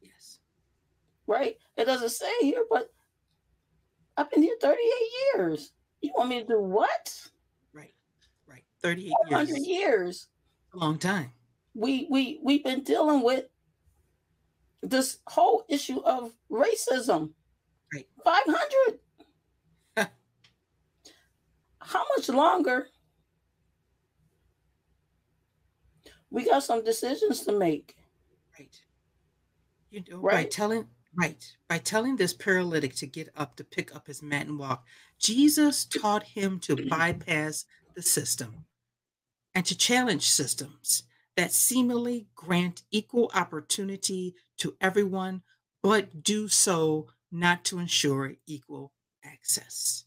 Yes. 0.00 0.38
Right? 1.26 1.56
It 1.76 1.84
doesn't 1.84 2.10
say 2.10 2.30
here, 2.40 2.64
but 2.70 2.90
I've 4.16 4.30
been 4.30 4.42
here 4.42 4.56
38 4.60 4.80
years. 5.34 5.72
You 6.00 6.12
want 6.16 6.30
me 6.30 6.40
to 6.40 6.46
do 6.46 6.60
what? 6.60 7.28
Right. 7.72 7.94
Right. 8.46 8.64
38 8.82 9.12
400 9.28 9.48
years. 9.48 9.66
years. 9.66 10.28
A 10.74 10.78
long 10.78 10.98
time. 10.98 11.32
We 11.74 12.08
we 12.10 12.40
we've 12.42 12.64
been 12.64 12.82
dealing 12.82 13.22
with 13.22 13.44
this 14.82 15.18
whole 15.26 15.64
issue 15.68 16.00
of 16.00 16.32
racism. 16.50 17.30
Right. 17.92 18.06
500. 18.24 18.98
How 21.80 22.04
much 22.16 22.28
longer? 22.28 22.88
We 26.30 26.44
got 26.44 26.62
some 26.62 26.84
decisions 26.84 27.40
to 27.46 27.52
make. 27.52 27.96
Right. 28.58 28.80
You 29.90 30.04
know, 30.10 30.20
by 30.20 30.44
telling 30.44 30.86
right, 31.16 31.42
by 31.68 31.78
telling 31.78 32.16
this 32.16 32.34
paralytic 32.34 32.94
to 32.96 33.06
get 33.06 33.30
up 33.36 33.56
to 33.56 33.64
pick 33.64 33.94
up 33.94 34.06
his 34.06 34.22
mat 34.22 34.46
and 34.46 34.58
walk, 34.58 34.84
Jesus 35.18 35.84
taught 35.84 36.22
him 36.22 36.58
to 36.60 36.76
bypass 36.88 37.64
the 37.94 38.02
system 38.02 38.66
and 39.54 39.64
to 39.66 39.76
challenge 39.76 40.28
systems 40.28 41.04
that 41.36 41.52
seemingly 41.52 42.26
grant 42.34 42.82
equal 42.90 43.30
opportunity 43.34 44.34
to 44.58 44.76
everyone, 44.80 45.42
but 45.82 46.22
do 46.22 46.48
so 46.48 47.06
not 47.30 47.64
to 47.64 47.78
ensure 47.78 48.34
equal 48.46 48.92
access. 49.24 50.04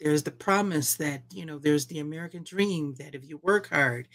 There's 0.00 0.22
the 0.22 0.30
promise 0.30 0.96
that, 0.96 1.22
you 1.32 1.44
know, 1.44 1.58
there's 1.58 1.86
the 1.86 1.98
American 1.98 2.44
dream 2.44 2.94
that 2.98 3.14
if 3.14 3.28
you 3.28 3.40
work 3.42 3.68
hard, 3.68 4.08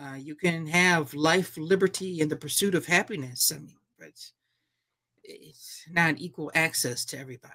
uh, 0.00 0.14
you 0.14 0.34
can 0.34 0.66
have 0.66 1.14
life, 1.14 1.56
liberty, 1.56 2.20
and 2.20 2.30
the 2.30 2.36
pursuit 2.36 2.74
of 2.74 2.86
happiness. 2.86 3.52
I 3.54 3.58
mean, 3.58 3.76
but 3.98 4.12
it's 5.22 5.84
not 5.90 6.18
equal 6.18 6.50
access 6.54 7.04
to 7.06 7.18
everybody. 7.18 7.54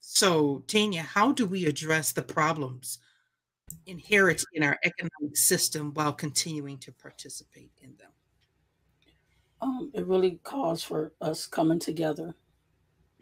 So, 0.00 0.62
Tanya, 0.68 1.02
how 1.02 1.32
do 1.32 1.46
we 1.46 1.66
address 1.66 2.12
the 2.12 2.22
problems 2.22 2.98
inherent 3.86 4.44
in 4.52 4.62
our 4.62 4.78
economic 4.84 5.36
system 5.36 5.92
while 5.94 6.12
continuing 6.12 6.78
to 6.78 6.92
participate 6.92 7.72
in 7.82 7.96
them? 7.96 8.10
Um, 9.60 9.90
it 9.94 10.06
really 10.06 10.38
calls 10.44 10.82
for 10.82 11.12
us 11.20 11.46
coming 11.46 11.80
together, 11.80 12.34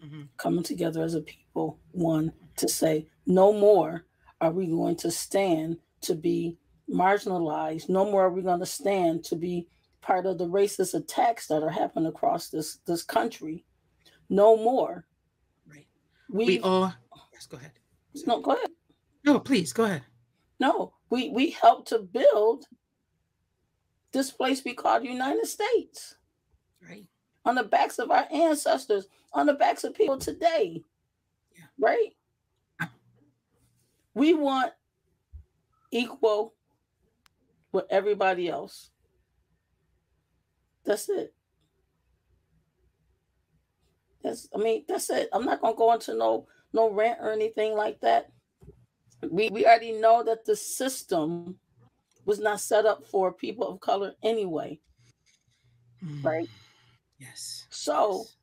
hmm 0.00 0.24
coming 0.36 0.64
together 0.64 1.02
as 1.02 1.14
a 1.14 1.22
people. 1.22 1.78
One 1.92 2.32
to 2.56 2.68
say, 2.68 3.06
no 3.26 3.52
more 3.52 4.04
are 4.40 4.50
we 4.50 4.66
going 4.66 4.96
to 4.96 5.10
stand 5.10 5.78
to 6.02 6.14
be 6.14 6.58
marginalized. 6.90 7.88
No 7.88 8.04
more 8.10 8.24
are 8.26 8.30
we 8.30 8.42
going 8.42 8.60
to 8.60 8.66
stand 8.66 9.24
to 9.24 9.36
be 9.36 9.66
part 10.00 10.26
of 10.26 10.38
the 10.38 10.46
racist 10.46 10.94
attacks 10.94 11.46
that 11.46 11.62
are 11.62 11.70
happening 11.70 12.06
across 12.06 12.48
this 12.50 12.78
this 12.86 13.02
country. 13.02 13.64
No 14.28 14.56
more. 14.56 15.06
Right. 15.66 15.86
We 16.30 16.44
We 16.46 16.60
all, 16.60 16.92
yes, 17.32 17.46
go 17.46 17.56
ahead. 17.56 17.72
no 18.26 18.40
go 18.40 18.52
ahead. 18.52 18.68
No, 19.24 19.40
please 19.40 19.72
go 19.72 19.84
ahead. 19.84 20.02
No, 20.60 20.92
we 21.10 21.30
we 21.30 21.50
helped 21.50 21.88
to 21.88 21.98
build 22.00 22.64
this 24.12 24.30
place 24.30 24.62
we 24.64 24.74
call 24.74 25.00
the 25.00 25.08
United 25.08 25.46
States 25.46 26.14
Right. 26.86 27.06
on 27.44 27.54
the 27.56 27.64
backs 27.64 27.98
of 27.98 28.10
our 28.10 28.26
ancestors, 28.30 29.06
on 29.32 29.46
the 29.46 29.54
backs 29.54 29.82
of 29.84 29.94
people 29.94 30.18
today. 30.18 30.84
Yeah. 31.56 31.64
Right? 31.78 32.10
Ah. 32.80 32.90
We 34.14 34.34
want 34.34 34.72
equal 35.90 36.54
with 37.74 37.86
everybody 37.90 38.48
else. 38.50 38.90
That's 40.86 41.08
it. 41.10 41.34
That's 44.22 44.48
I 44.54 44.58
mean, 44.58 44.84
that's 44.88 45.10
it. 45.10 45.28
I'm 45.32 45.44
not 45.46 45.60
gonna 45.62 45.76
go 45.76 45.92
into 45.94 46.14
no 46.14 46.46
no 46.72 46.90
rant 46.90 47.20
or 47.20 47.32
anything 47.32 47.74
like 47.74 48.00
that. 48.02 48.32
We 49.30 49.50
we 49.50 49.66
already 49.66 49.92
know 49.92 50.24
that 50.24 50.44
the 50.46 50.56
system 50.56 51.58
was 52.26 52.40
not 52.40 52.60
set 52.60 52.86
up 52.86 53.06
for 53.06 53.32
people 53.32 53.68
of 53.68 53.80
color 53.80 54.14
anyway, 54.22 54.80
Mm, 56.04 56.22
right? 56.24 56.50
Yes. 57.18 57.68
So 57.70 58.28
Yes. 58.28 58.36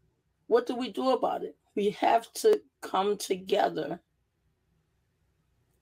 what 0.47 0.67
do 0.67 0.75
we 0.75 0.91
do 0.91 1.11
about 1.11 1.43
it? 1.43 1.57
We 1.75 1.91
have 1.91 2.31
to 2.35 2.61
come 2.81 3.17
together 3.17 4.01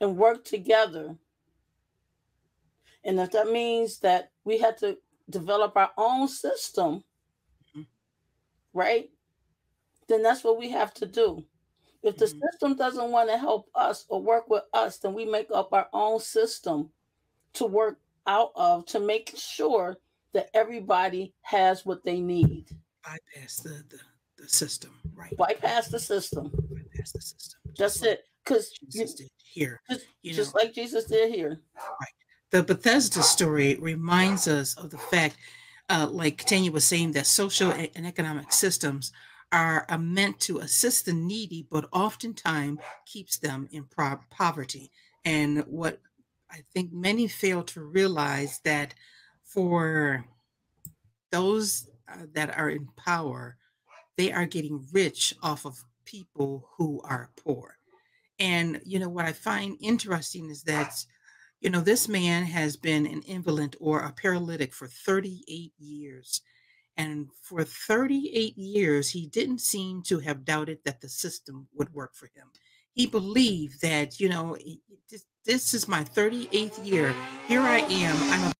and 0.01 0.17
work 0.17 0.45
together. 0.45 1.17
And 3.03 3.19
if 3.19 3.31
that 3.31 3.49
means 3.51 3.99
that 3.99 4.31
we 4.43 4.57
have 4.59 4.77
to 4.77 4.97
develop 5.29 5.75
our 5.77 5.91
own 5.97 6.27
system, 6.27 7.03
Mhm. 7.75 7.87
right? 8.73 9.11
Then 10.07 10.23
that's 10.23 10.43
what 10.43 10.57
we 10.57 10.69
have 10.69 10.93
to 10.95 11.05
do. 11.05 11.45
If 12.01 12.17
the 12.17 12.25
Mhm. 12.25 12.41
system 12.41 12.75
doesn't 12.75 13.11
want 13.11 13.29
to 13.29 13.37
help 13.37 13.69
us 13.75 14.05
or 14.09 14.21
work 14.21 14.49
with 14.49 14.63
us, 14.73 14.97
then 14.99 15.13
we 15.13 15.25
make 15.25 15.51
up 15.51 15.73
our 15.73 15.89
own 15.93 16.19
system 16.19 16.91
to 17.53 17.65
work 17.65 17.99
out 18.25 18.51
of 18.55 18.85
to 18.87 18.99
make 18.99 19.35
sure 19.37 19.97
that 20.33 20.49
everybody 20.53 21.33
has 21.41 21.85
what 21.85 22.03
they 22.03 22.19
need. 22.21 22.69
Bypass 23.03 23.57
the, 23.57 23.83
the, 23.89 23.99
the 24.37 24.47
system. 24.47 24.99
Right. 25.13 25.35
Bypass 25.37 25.87
the 25.89 25.99
system. 25.99 26.49
Bypass 26.51 27.11
the 27.13 27.21
system. 27.21 27.59
Just 27.73 27.77
That's 27.77 28.01
like 28.01 28.09
it. 28.19 28.25
Because 28.43 28.71
Jesus 28.71 29.13
did 29.15 29.31
here. 29.43 29.81
just, 29.89 30.05
You 30.21 30.31
know, 30.31 30.35
just 30.37 30.55
like 30.55 30.73
Jesus 30.73 31.05
did 31.05 31.33
here. 31.33 31.61
The 32.51 32.63
Bethesda 32.63 33.21
story 33.21 33.75
reminds 33.75 34.47
us 34.47 34.75
of 34.77 34.89
the 34.89 34.97
fact, 34.97 35.37
uh, 35.89 36.07
like 36.09 36.45
Tanya 36.45 36.71
was 36.71 36.85
saying, 36.85 37.11
that 37.13 37.27
social 37.27 37.71
and 37.71 38.07
economic 38.07 38.51
systems 38.51 39.11
are 39.51 39.85
uh, 39.89 39.97
meant 39.97 40.39
to 40.41 40.59
assist 40.59 41.05
the 41.05 41.13
needy, 41.13 41.65
but 41.69 41.89
oftentimes 41.91 42.79
keeps 43.05 43.37
them 43.37 43.67
in 43.71 43.83
pro- 43.83 44.19
poverty. 44.29 44.91
And 45.25 45.63
what 45.65 45.99
I 46.51 46.63
think 46.73 46.91
many 46.91 47.27
fail 47.27 47.63
to 47.63 47.81
realize 47.81 48.59
that 48.63 48.93
for 49.43 50.25
those 51.31 51.89
uh, 52.07 52.25
that 52.33 52.57
are 52.57 52.69
in 52.69 52.87
power, 52.95 53.57
they 54.17 54.31
are 54.31 54.45
getting 54.45 54.85
rich 54.91 55.35
off 55.41 55.65
of 55.65 55.83
people 56.05 56.67
who 56.77 57.01
are 57.03 57.29
poor. 57.35 57.77
And 58.39 58.81
you 58.85 58.99
know 58.99 59.09
what 59.09 59.25
I 59.25 59.33
find 59.33 59.77
interesting 59.81 60.49
is 60.49 60.63
that 60.63 60.93
you 61.61 61.69
know, 61.69 61.81
this 61.81 62.07
man 62.07 62.45
has 62.45 62.77
been 62.77 63.05
an 63.05 63.21
invalid 63.23 63.75
or 63.79 63.99
a 63.99 64.11
paralytic 64.11 64.73
for 64.73 64.87
38 64.87 65.73
years. 65.77 66.41
And 66.95 67.27
for 67.41 67.63
38 67.63 68.57
years, 68.57 69.11
he 69.11 69.27
didn't 69.27 69.61
seem 69.61 70.01
to 70.03 70.19
have 70.19 70.45
doubted 70.45 70.79
that 70.85 71.01
the 71.01 71.09
system 71.09 71.67
would 71.73 71.93
work 71.93 72.15
for 72.15 72.27
him. 72.27 72.47
He 72.93 73.07
believed 73.07 73.81
that, 73.81 74.19
you 74.19 74.29
know, 74.29 74.57
this, 75.45 75.73
is 75.73 75.87
my 75.87 76.03
38th 76.03 76.85
year. 76.85 77.13
Here 77.47 77.61
I 77.61 77.79
am. 77.79 78.17
I'm 78.31 78.51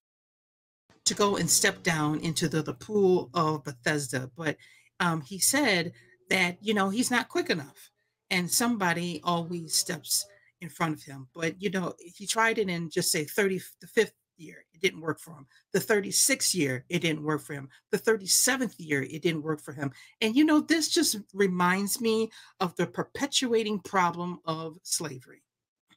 to 1.05 1.13
go 1.15 1.37
and 1.37 1.49
step 1.49 1.83
down 1.83 2.19
into 2.19 2.47
the, 2.47 2.61
the 2.61 2.73
pool 2.73 3.29
of 3.33 3.63
Bethesda. 3.63 4.29
But 4.37 4.57
um, 4.99 5.21
he 5.21 5.39
said 5.39 5.93
that, 6.29 6.57
you 6.61 6.73
know, 6.73 6.89
he's 6.89 7.11
not 7.11 7.29
quick 7.29 7.49
enough. 7.49 7.89
And 8.29 8.49
somebody 8.49 9.19
always 9.23 9.73
steps 9.75 10.25
in 10.61 10.69
front 10.69 10.95
of 10.95 11.03
him. 11.03 11.27
But 11.33 11.61
you 11.61 11.69
know, 11.69 11.93
he 11.99 12.25
tried 12.25 12.57
it 12.57 12.69
in 12.69 12.89
just 12.89 13.11
say 13.11 13.23
30 13.23 13.59
the 13.81 13.87
fifth 13.87 14.13
year, 14.37 14.65
it 14.73 14.81
didn't 14.81 15.01
work 15.01 15.19
for 15.19 15.31
him. 15.31 15.45
The 15.73 15.79
36th 15.79 16.55
year, 16.55 16.85
it 16.89 17.01
didn't 17.01 17.23
work 17.23 17.41
for 17.41 17.53
him. 17.53 17.69
The 17.91 17.97
37th 17.97 18.75
year, 18.77 19.03
it 19.03 19.21
didn't 19.21 19.43
work 19.43 19.61
for 19.61 19.73
him. 19.73 19.91
And 20.21 20.35
you 20.35 20.45
know, 20.45 20.61
this 20.61 20.89
just 20.89 21.17
reminds 21.33 21.99
me 21.99 22.31
of 22.59 22.75
the 22.75 22.87
perpetuating 22.87 23.79
problem 23.79 24.39
of 24.45 24.77
slavery. 24.83 25.43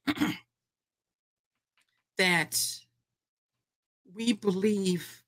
that 2.19 2.81
we 4.15 4.33
believe 4.33 5.23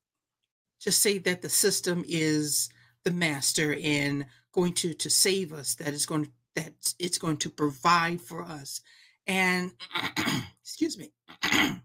just 0.81 1.01
say 1.01 1.19
that 1.19 1.41
the 1.43 1.49
system 1.49 2.05
is 2.07 2.69
the 3.05 3.11
master 3.11 3.77
and 3.83 4.27
going 4.53 4.73
to 4.73 4.95
to 4.95 5.11
save 5.11 5.53
us 5.53 5.75
that 5.77 5.95
is 5.95 6.07
going 6.07 6.31
that 6.55 6.73
it's 6.99 7.19
going 7.19 7.37
to 7.37 7.51
provide 7.51 8.21
for 8.21 8.43
us 8.43 8.81
and 9.27 9.73
excuse 10.63 10.99
me 10.99 11.13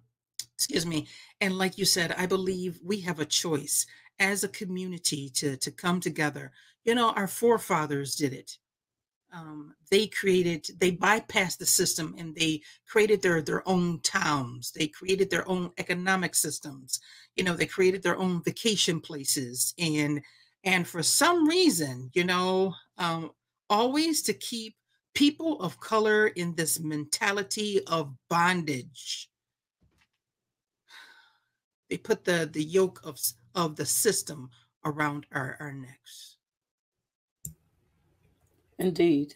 excuse 0.55 0.85
me 0.85 1.07
and 1.41 1.57
like 1.57 1.77
you 1.77 1.85
said 1.85 2.13
i 2.17 2.25
believe 2.25 2.79
we 2.83 2.99
have 3.01 3.19
a 3.19 3.25
choice 3.25 3.85
as 4.19 4.43
a 4.43 4.49
community 4.49 5.29
to 5.29 5.57
to 5.57 5.71
come 5.71 5.99
together. 5.99 6.51
You 6.85 6.95
know 6.95 7.11
our 7.11 7.27
forefathers 7.27 8.15
did 8.15 8.33
it. 8.33 8.57
Um, 9.31 9.75
they 9.91 10.07
created 10.07 10.67
they 10.79 10.91
bypassed 10.91 11.59
the 11.59 11.65
system 11.65 12.15
and 12.17 12.35
they 12.35 12.61
created 12.87 13.21
their 13.21 13.41
their 13.41 13.67
own 13.67 13.99
towns. 14.01 14.71
They 14.71 14.87
created 14.87 15.29
their 15.29 15.47
own 15.47 15.71
economic 15.77 16.35
systems. 16.35 16.99
You 17.35 17.43
know 17.43 17.55
they 17.55 17.65
created 17.65 18.03
their 18.03 18.17
own 18.17 18.43
vacation 18.43 18.99
places 18.99 19.73
and 19.79 20.21
and 20.63 20.87
for 20.87 21.01
some 21.03 21.47
reason 21.47 22.09
you 22.13 22.23
know 22.25 22.73
um, 22.97 23.31
always 23.69 24.21
to 24.23 24.33
keep 24.33 24.75
people 25.13 25.59
of 25.61 25.79
color 25.79 26.27
in 26.27 26.55
this 26.55 26.79
mentality 26.79 27.81
of 27.87 28.13
bondage. 28.29 29.29
They 31.89 31.97
put 31.97 32.23
the 32.25 32.49
the 32.51 32.63
yoke 32.63 33.01
of 33.03 33.19
of 33.55 33.75
the 33.75 33.85
system 33.85 34.49
around 34.85 35.25
our 35.31 35.57
our 35.59 35.73
necks. 35.73 36.37
Indeed. 38.77 39.35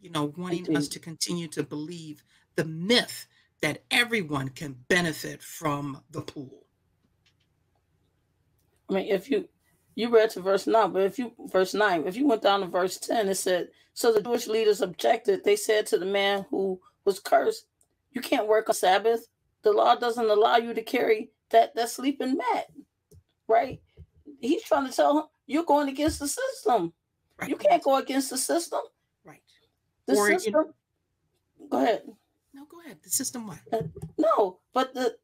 you 0.00 0.10
know 0.10 0.32
wanting 0.36 0.76
us 0.76 0.88
to 0.88 0.98
continue 0.98 1.48
to 1.48 1.62
believe 1.62 2.22
the 2.56 2.64
myth 2.66 3.26
that 3.62 3.82
everyone 3.90 4.50
can 4.50 4.76
benefit 4.88 5.42
from 5.42 6.02
the 6.10 6.20
pool. 6.20 6.66
I 8.90 8.94
mean, 8.94 9.06
if 9.08 9.30
you 9.30 9.48
you 9.94 10.08
read 10.08 10.30
to 10.30 10.40
verse 10.40 10.66
nine, 10.66 10.92
but 10.92 11.02
if 11.02 11.18
you 11.18 11.32
verse 11.52 11.74
nine, 11.74 12.06
if 12.06 12.16
you 12.16 12.26
went 12.26 12.42
down 12.42 12.60
to 12.60 12.66
verse 12.66 12.98
ten, 12.98 13.28
it 13.28 13.36
said, 13.36 13.68
So 13.92 14.12
the 14.12 14.22
Jewish 14.22 14.46
leaders 14.46 14.80
objected. 14.80 15.44
They 15.44 15.56
said 15.56 15.86
to 15.88 15.98
the 15.98 16.06
man 16.06 16.46
who 16.50 16.80
was 17.04 17.20
cursed, 17.20 17.66
You 18.12 18.20
can't 18.20 18.48
work 18.48 18.68
on 18.68 18.74
Sabbath. 18.74 19.28
The 19.62 19.72
law 19.72 19.94
doesn't 19.94 20.28
allow 20.30 20.56
you 20.56 20.74
to 20.74 20.82
carry 20.82 21.30
that, 21.50 21.74
that 21.74 21.90
sleeping 21.90 22.36
mat. 22.36 22.66
Right? 23.48 23.80
He's 24.40 24.62
trying 24.62 24.88
to 24.88 24.92
tell 24.94 25.18
him 25.18 25.24
you're 25.46 25.64
going 25.64 25.88
against 25.88 26.18
the 26.18 26.28
system. 26.28 26.92
right 27.38 27.48
You 27.48 27.56
can't 27.56 27.82
go 27.82 27.96
against 27.96 28.30
the 28.30 28.38
system. 28.38 28.80
right 29.24 29.42
The 30.06 30.16
Or, 30.16 30.26
system. 30.28 30.54
Go 31.70 31.78
ahead. 31.82 32.02
no 32.52 32.66
go 32.70 32.80
ahead 32.80 32.98
the 33.02 33.10
system 33.10 33.46
what 33.46 33.58
uh, 33.72 33.82
No, 34.18 34.58
but 34.72 34.92
the 34.94 35.16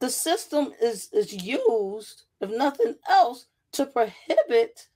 the 0.00 0.10
system 0.10 0.72
is 0.82 1.08
is 1.12 1.32
used, 1.32 2.24
if 2.40 2.50
nothing 2.50 2.94
else, 3.08 3.46
to 3.72 3.86
prohibit 3.86 4.88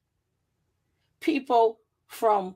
people 1.20 1.80
from 2.06 2.54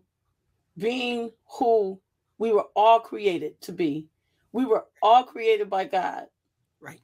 being 0.78 1.30
who 1.58 2.00
we 2.38 2.52
were 2.52 2.66
all 2.74 3.00
created 3.00 3.60
to 3.62 3.72
be. 3.72 4.06
We 4.52 4.64
were 4.64 4.86
all 5.02 5.24
created 5.24 5.70
by 5.70 5.84
God. 5.84 6.26
Right. 6.80 7.00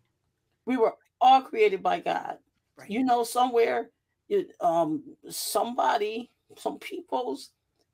We 0.66 0.76
were 0.76 0.94
all 1.20 1.42
created 1.42 1.82
by 1.82 2.00
God. 2.00 2.38
Right. 2.76 2.90
You 2.90 3.04
know, 3.04 3.24
somewhere, 3.24 3.90
it, 4.28 4.52
um, 4.60 5.02
somebody, 5.28 6.30
some 6.56 6.78
people's 6.78 7.50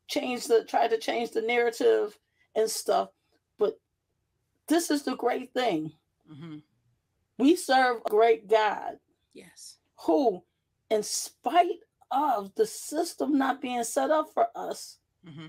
change 0.08 0.46
the 0.46 0.64
try 0.64 0.86
to 0.86 0.98
change 0.98 1.30
the 1.30 1.42
narrative 1.42 2.16
and 2.54 2.70
stuff. 2.70 3.08
But 3.58 3.78
this 4.68 4.90
is 4.90 5.02
the 5.02 5.16
great 5.16 5.52
thing. 5.52 5.92
hmm 6.28 6.58
We 7.38 7.56
serve 7.56 8.02
a 8.06 8.10
great 8.10 8.48
God 8.48 8.98
Yes. 9.36 9.76
who, 9.96 10.42
in 10.90 11.02
spite 11.02 11.80
of 12.10 12.54
the 12.54 12.66
system 12.66 13.36
not 13.36 13.60
being 13.60 13.84
set 13.84 14.10
up 14.10 14.32
for 14.32 14.48
us, 14.56 14.98
hmm 15.24 15.48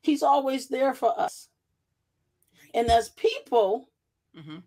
He's 0.00 0.22
always 0.22 0.68
there 0.68 0.94
for 0.94 1.18
us. 1.20 1.48
And 2.74 2.88
as 2.90 3.08
people, 3.10 3.88
hmm 4.34 4.58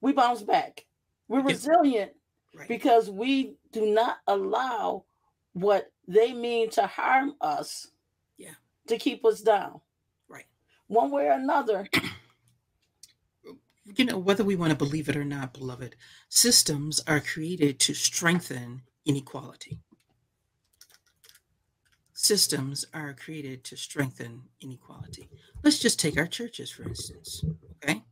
we 0.00 0.12
bounce 0.12 0.42
back. 0.42 0.86
We're 1.26 1.42
resilient 1.42 2.12
Right. 2.54 2.68
because 2.68 3.10
we 3.10 3.56
do 3.72 3.84
not 3.86 4.18
allow 4.28 5.04
what 5.54 5.90
they 6.06 6.32
mean 6.32 6.70
to 6.70 6.86
harm 6.86 7.34
us 7.40 7.88
Yeah. 8.36 8.54
to 8.86 8.96
keep 8.96 9.24
us 9.24 9.40
down. 9.40 9.80
Right. 10.28 10.46
One 10.86 11.10
way 11.10 11.26
or 11.26 11.32
another, 11.32 11.88
you 13.96 14.04
know, 14.04 14.18
whether 14.18 14.44
we 14.44 14.56
want 14.56 14.70
to 14.70 14.76
believe 14.76 15.08
it 15.08 15.16
or 15.16 15.24
not, 15.24 15.54
beloved, 15.54 15.96
systems 16.28 17.00
are 17.06 17.20
created 17.20 17.78
to 17.80 17.94
strengthen 17.94 18.82
inequality. 19.06 19.78
Systems 22.12 22.84
are 22.92 23.14
created 23.14 23.64
to 23.64 23.76
strengthen 23.76 24.42
inequality. 24.60 25.28
Let's 25.62 25.78
just 25.78 26.00
take 26.00 26.18
our 26.18 26.26
churches, 26.26 26.70
for 26.70 26.82
instance. 26.82 27.44
Okay. 27.84 28.02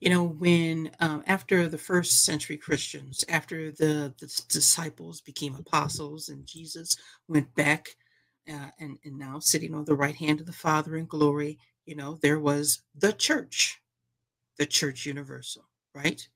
You 0.00 0.10
know, 0.10 0.24
when 0.24 0.90
um, 1.00 1.22
after 1.26 1.68
the 1.68 1.78
first 1.78 2.24
century 2.24 2.56
Christians, 2.56 3.24
after 3.28 3.70
the, 3.70 4.14
the 4.18 4.42
disciples 4.48 5.20
became 5.20 5.54
apostles 5.54 6.28
and 6.28 6.46
Jesus 6.46 6.96
went 7.28 7.54
back 7.54 7.88
uh, 8.50 8.68
and, 8.78 8.98
and 9.04 9.18
now 9.18 9.38
sitting 9.38 9.74
on 9.74 9.84
the 9.84 9.94
right 9.94 10.16
hand 10.16 10.40
of 10.40 10.46
the 10.46 10.52
Father 10.52 10.96
in 10.96 11.06
glory, 11.06 11.58
you 11.86 11.94
know, 11.94 12.18
there 12.22 12.40
was 12.40 12.82
the 12.94 13.12
church 13.12 13.80
the 14.58 14.66
church 14.66 15.06
universal 15.06 15.64
right? 15.94 16.28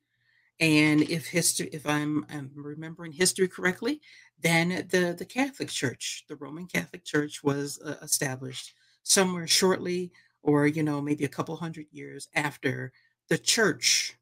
And 0.61 1.03
if 1.03 1.27
history 1.27 1.69
if 1.73 1.87
i'm 1.87 2.27
i'm 2.31 2.51
remembering 2.55 3.13
history 3.13 3.49
correctly 3.49 4.01
then 4.41 4.87
the 4.91 5.15
the 5.17 5.25
catholic 5.25 5.69
church 5.69 6.25
the 6.29 6.37
roman 6.37 6.67
catholic 6.67 7.05
church 7.05 7.45
was 7.45 7.81
uh, 7.85 7.97
established 8.03 8.75
somewhere 9.05 9.47
shortly 9.47 10.11
or 10.43 10.67
you 10.67 10.83
know 10.83 11.01
maybe 11.01 11.25
a 11.25 11.29
couple 11.29 11.57
hundred 11.57 11.87
years 11.93 12.29
after 12.35 12.93
the 13.29 13.39
church 13.39 14.17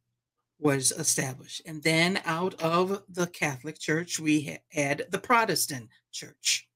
was 0.59 0.93
established. 0.93 1.62
And 1.67 1.83
then 1.83 2.21
out 2.25 2.55
of 2.61 3.03
the 3.09 3.26
catholic 3.26 3.79
church 3.79 4.19
we 4.19 4.45
ha- 4.45 4.62
had 4.73 5.07
the 5.11 5.19
protestant 5.19 5.91
church 6.12 6.69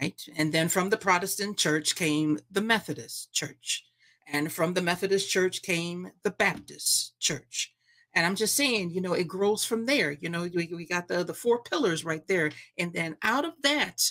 right? 0.00 0.20
And 0.36 0.52
then 0.52 0.68
from 0.68 0.90
the 0.90 0.96
protestant 0.96 1.58
church 1.58 1.94
came 1.96 2.38
the 2.50 2.62
methodist 2.62 3.32
church 3.32 3.84
and 4.32 4.50
from 4.50 4.74
the 4.74 4.82
Methodist 4.82 5.30
church 5.30 5.62
came 5.62 6.10
the 6.24 6.30
Baptist 6.30 7.12
church. 7.20 7.72
And 8.14 8.26
I'm 8.26 8.34
just 8.34 8.56
saying, 8.56 8.90
you 8.90 9.00
know, 9.00 9.12
it 9.12 9.28
grows 9.28 9.64
from 9.64 9.86
there. 9.86 10.12
You 10.12 10.30
know, 10.30 10.48
we, 10.54 10.68
we 10.74 10.86
got 10.86 11.06
the, 11.06 11.22
the 11.22 11.34
four 11.34 11.62
pillars 11.62 12.04
right 12.04 12.26
there. 12.26 12.50
And 12.78 12.92
then 12.92 13.16
out 13.22 13.44
of 13.44 13.52
that, 13.62 14.02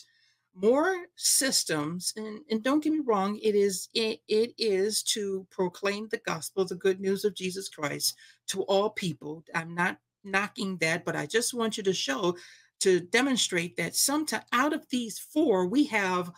more 0.55 0.95
systems, 1.15 2.13
and, 2.15 2.41
and 2.49 2.63
don't 2.63 2.83
get 2.83 2.93
me 2.93 3.01
wrong, 3.05 3.37
it 3.41 3.55
is 3.55 3.89
it, 3.93 4.19
it 4.27 4.53
is 4.57 5.01
to 5.03 5.45
proclaim 5.49 6.07
the 6.09 6.21
gospel, 6.25 6.65
the 6.65 6.75
good 6.75 6.99
news 6.99 7.25
of 7.25 7.35
Jesus 7.35 7.69
Christ 7.69 8.15
to 8.47 8.63
all 8.63 8.89
people. 8.89 9.43
I'm 9.55 9.73
not 9.73 9.97
knocking 10.23 10.77
that, 10.77 11.05
but 11.05 11.15
I 11.15 11.25
just 11.25 11.53
want 11.53 11.77
you 11.77 11.83
to 11.83 11.93
show 11.93 12.35
to 12.81 12.99
demonstrate 12.99 13.77
that 13.77 13.95
sometimes 13.95 14.43
out 14.51 14.73
of 14.73 14.87
these 14.89 15.19
four, 15.19 15.67
we 15.67 15.85
have 15.85 16.31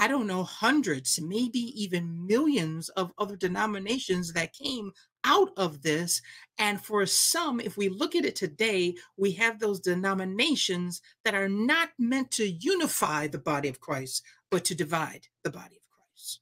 I 0.00 0.08
don't 0.08 0.26
know, 0.26 0.44
hundreds, 0.44 1.20
maybe 1.20 1.58
even 1.80 2.26
millions 2.26 2.88
of 2.88 3.12
other 3.18 3.36
denominations 3.36 4.32
that 4.32 4.54
came 4.54 4.92
out 5.24 5.50
of 5.58 5.82
this. 5.82 6.22
And 6.56 6.80
for 6.80 7.04
some, 7.04 7.60
if 7.60 7.76
we 7.76 7.90
look 7.90 8.14
at 8.14 8.24
it 8.24 8.34
today, 8.34 8.94
we 9.18 9.32
have 9.32 9.58
those 9.58 9.78
denominations 9.78 11.02
that 11.26 11.34
are 11.34 11.50
not 11.50 11.90
meant 11.98 12.30
to 12.32 12.48
unify 12.48 13.26
the 13.26 13.36
body 13.38 13.68
of 13.68 13.80
Christ, 13.80 14.24
but 14.50 14.64
to 14.64 14.74
divide 14.74 15.28
the 15.44 15.50
body 15.50 15.76
of 15.76 15.82
Christ. 15.90 16.40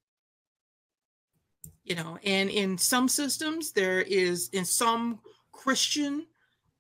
You 1.83 1.97
know, 1.97 2.17
and 2.23 2.49
in 2.51 2.79
some 2.79 3.09
systems, 3.09 3.73
there 3.73 4.03
is, 4.03 4.51
in 4.51 4.65
some 4.65 5.19
Christian, 5.51 6.29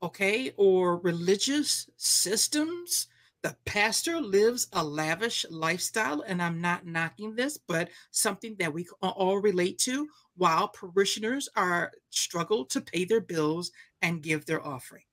okay, 0.01 0.53
or 0.57 0.99
religious 0.99 1.91
systems, 1.97 3.09
the 3.43 3.57
pastor 3.65 4.21
lives 4.21 4.69
a 4.73 4.85
lavish 4.85 5.45
lifestyle, 5.51 6.21
and 6.23 6.43
I'm 6.43 6.61
not 6.61 6.87
knocking 6.87 7.35
this, 7.35 7.59
but 7.59 7.91
something 8.11 8.57
that 8.57 8.73
we 8.73 8.89
all 9.03 9.39
relate 9.39 9.79
to, 9.81 10.09
while 10.35 10.69
parishioners 10.69 11.49
are 11.57 11.93
struggle 12.11 12.65
to 12.67 12.81
pay 12.81 13.05
their 13.05 13.21
bills 13.21 13.71
and 14.03 14.23
give 14.23 14.47
their 14.47 14.65
offering. 14.65 15.05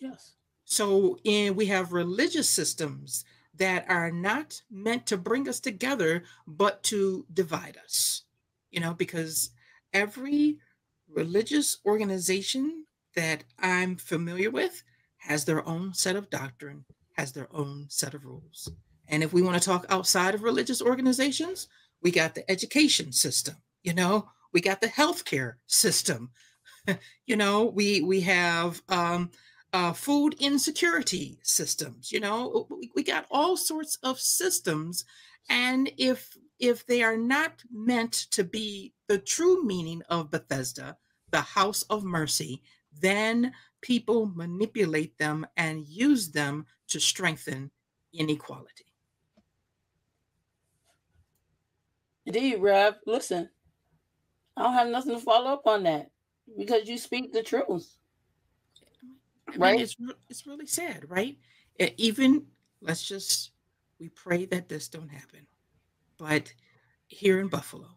yes, 0.00 0.36
So, 0.64 1.18
in 1.24 1.54
we 1.56 1.66
have 1.66 1.92
religious 1.92 2.48
systems 2.48 3.24
that 3.54 3.88
are 3.90 4.10
not 4.10 4.62
meant 4.70 5.06
to 5.08 5.18
bring 5.18 5.46
us 5.48 5.60
together, 5.60 6.24
but 6.46 6.82
to 6.84 7.26
divide 7.32 7.76
us. 7.76 8.22
You 8.70 8.80
know, 8.80 8.94
because 8.94 9.50
every 9.92 10.58
religious 11.08 11.78
organization 11.84 12.86
that 13.14 13.44
I'm 13.58 13.96
familiar 13.96 14.50
with 14.50 14.82
has 15.20 15.44
their 15.44 15.66
own 15.68 15.94
set 15.94 16.16
of 16.16 16.30
doctrine, 16.30 16.84
has 17.16 17.32
their 17.32 17.48
own 17.52 17.86
set 17.88 18.14
of 18.14 18.24
rules. 18.24 18.70
And 19.08 19.22
if 19.22 19.32
we 19.32 19.42
want 19.42 19.60
to 19.60 19.68
talk 19.68 19.86
outside 19.88 20.34
of 20.34 20.42
religious 20.42 20.80
organizations, 20.80 21.68
we 22.02 22.10
got 22.10 22.34
the 22.34 22.48
education 22.50 23.12
system, 23.12 23.56
you 23.82 23.92
know, 23.92 24.28
we 24.52 24.60
got 24.60 24.80
the 24.80 24.88
healthcare 24.88 25.54
system, 25.66 26.30
you 27.26 27.36
know, 27.36 27.64
we 27.64 28.00
we 28.00 28.22
have 28.22 28.82
um, 28.88 29.30
uh, 29.72 29.92
food 29.92 30.34
insecurity 30.38 31.38
systems, 31.42 32.10
you 32.10 32.20
know, 32.20 32.66
we, 32.70 32.90
we 32.94 33.02
got 33.02 33.26
all 33.30 33.56
sorts 33.56 33.98
of 34.02 34.18
systems, 34.18 35.04
and 35.48 35.90
if 35.98 36.36
if 36.58 36.86
they 36.86 37.02
are 37.02 37.16
not 37.16 37.62
meant 37.70 38.12
to 38.12 38.44
be 38.44 38.94
the 39.08 39.18
true 39.18 39.64
meaning 39.64 40.02
of 40.08 40.30
Bethesda, 40.30 40.96
the 41.30 41.40
house 41.40 41.82
of 41.84 42.04
mercy, 42.04 42.62
then 43.00 43.52
people 43.80 44.26
manipulate 44.34 45.16
them 45.18 45.46
and 45.56 45.86
use 45.86 46.30
them 46.30 46.66
to 46.88 47.00
strengthen 47.00 47.70
inequality. 48.12 48.84
indeed, 52.26 52.56
Rev. 52.60 52.94
Listen, 53.06 53.48
I 54.56 54.62
don't 54.62 54.74
have 54.74 54.88
nothing 54.88 55.14
to 55.14 55.20
follow 55.20 55.52
up 55.52 55.66
on 55.66 55.82
that 55.84 56.10
because 56.56 56.88
you 56.88 56.98
speak 56.98 57.32
the 57.32 57.42
truth. 57.42 57.96
I 59.48 59.52
mean, 59.52 59.60
Right. 59.60 59.80
it's 59.80 59.96
it's 60.28 60.46
really 60.46 60.66
sad, 60.66 61.08
right? 61.08 61.36
Even 61.96 62.46
let's 62.80 63.02
just 63.02 63.52
we 63.98 64.08
pray 64.10 64.44
that 64.46 64.68
this 64.68 64.88
don't 64.88 65.08
happen. 65.08 65.46
But 66.18 66.52
here 67.08 67.40
in 67.40 67.48
Buffalo, 67.48 67.88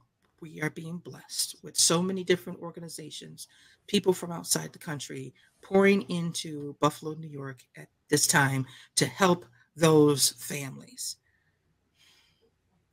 we 0.41 0.61
are 0.61 0.69
being 0.71 0.97
blessed 0.97 1.57
with 1.61 1.77
so 1.77 2.01
many 2.01 2.23
different 2.23 2.59
organizations, 2.59 3.47
people 3.87 4.13
from 4.13 4.31
outside 4.31 4.71
the 4.73 4.79
country 4.79 5.33
pouring 5.61 6.03
into 6.03 6.75
Buffalo, 6.79 7.13
New 7.15 7.29
York 7.29 7.61
at 7.77 7.87
this 8.09 8.27
time 8.27 8.65
to 8.95 9.05
help 9.05 9.45
those 9.75 10.31
families. 10.31 11.17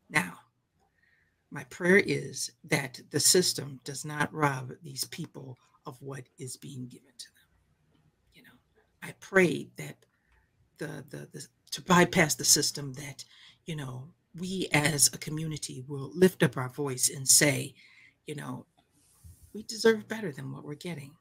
Now, 0.08 0.38
my 1.50 1.64
prayer 1.64 1.98
is 1.98 2.52
that 2.64 3.00
the 3.10 3.20
system 3.20 3.80
does 3.84 4.04
not 4.04 4.32
rob 4.32 4.72
these 4.82 5.04
people 5.04 5.58
of 5.86 6.00
what 6.00 6.28
is 6.38 6.56
being 6.56 6.86
given 6.86 7.12
to 7.18 7.26
them. 7.26 7.48
You 8.34 8.42
know, 8.44 8.58
I 9.02 9.14
pray 9.20 9.68
that 9.76 9.96
the 10.78 11.04
the, 11.10 11.28
the 11.32 11.46
to 11.72 11.82
bypass 11.82 12.34
the 12.34 12.44
system 12.44 12.92
that 12.94 13.24
you 13.66 13.76
know 13.76 14.08
we 14.38 14.68
as 14.72 15.08
a 15.12 15.18
community 15.18 15.84
will 15.88 16.10
lift 16.14 16.42
up 16.42 16.56
our 16.56 16.68
voice 16.68 17.10
and 17.14 17.26
say, 17.26 17.74
you 18.26 18.36
know, 18.36 18.66
we 19.54 19.62
deserve 19.64 20.08
better 20.08 20.32
than 20.32 20.52
what 20.52 20.64
we're 20.64 20.74
getting. 20.74 21.12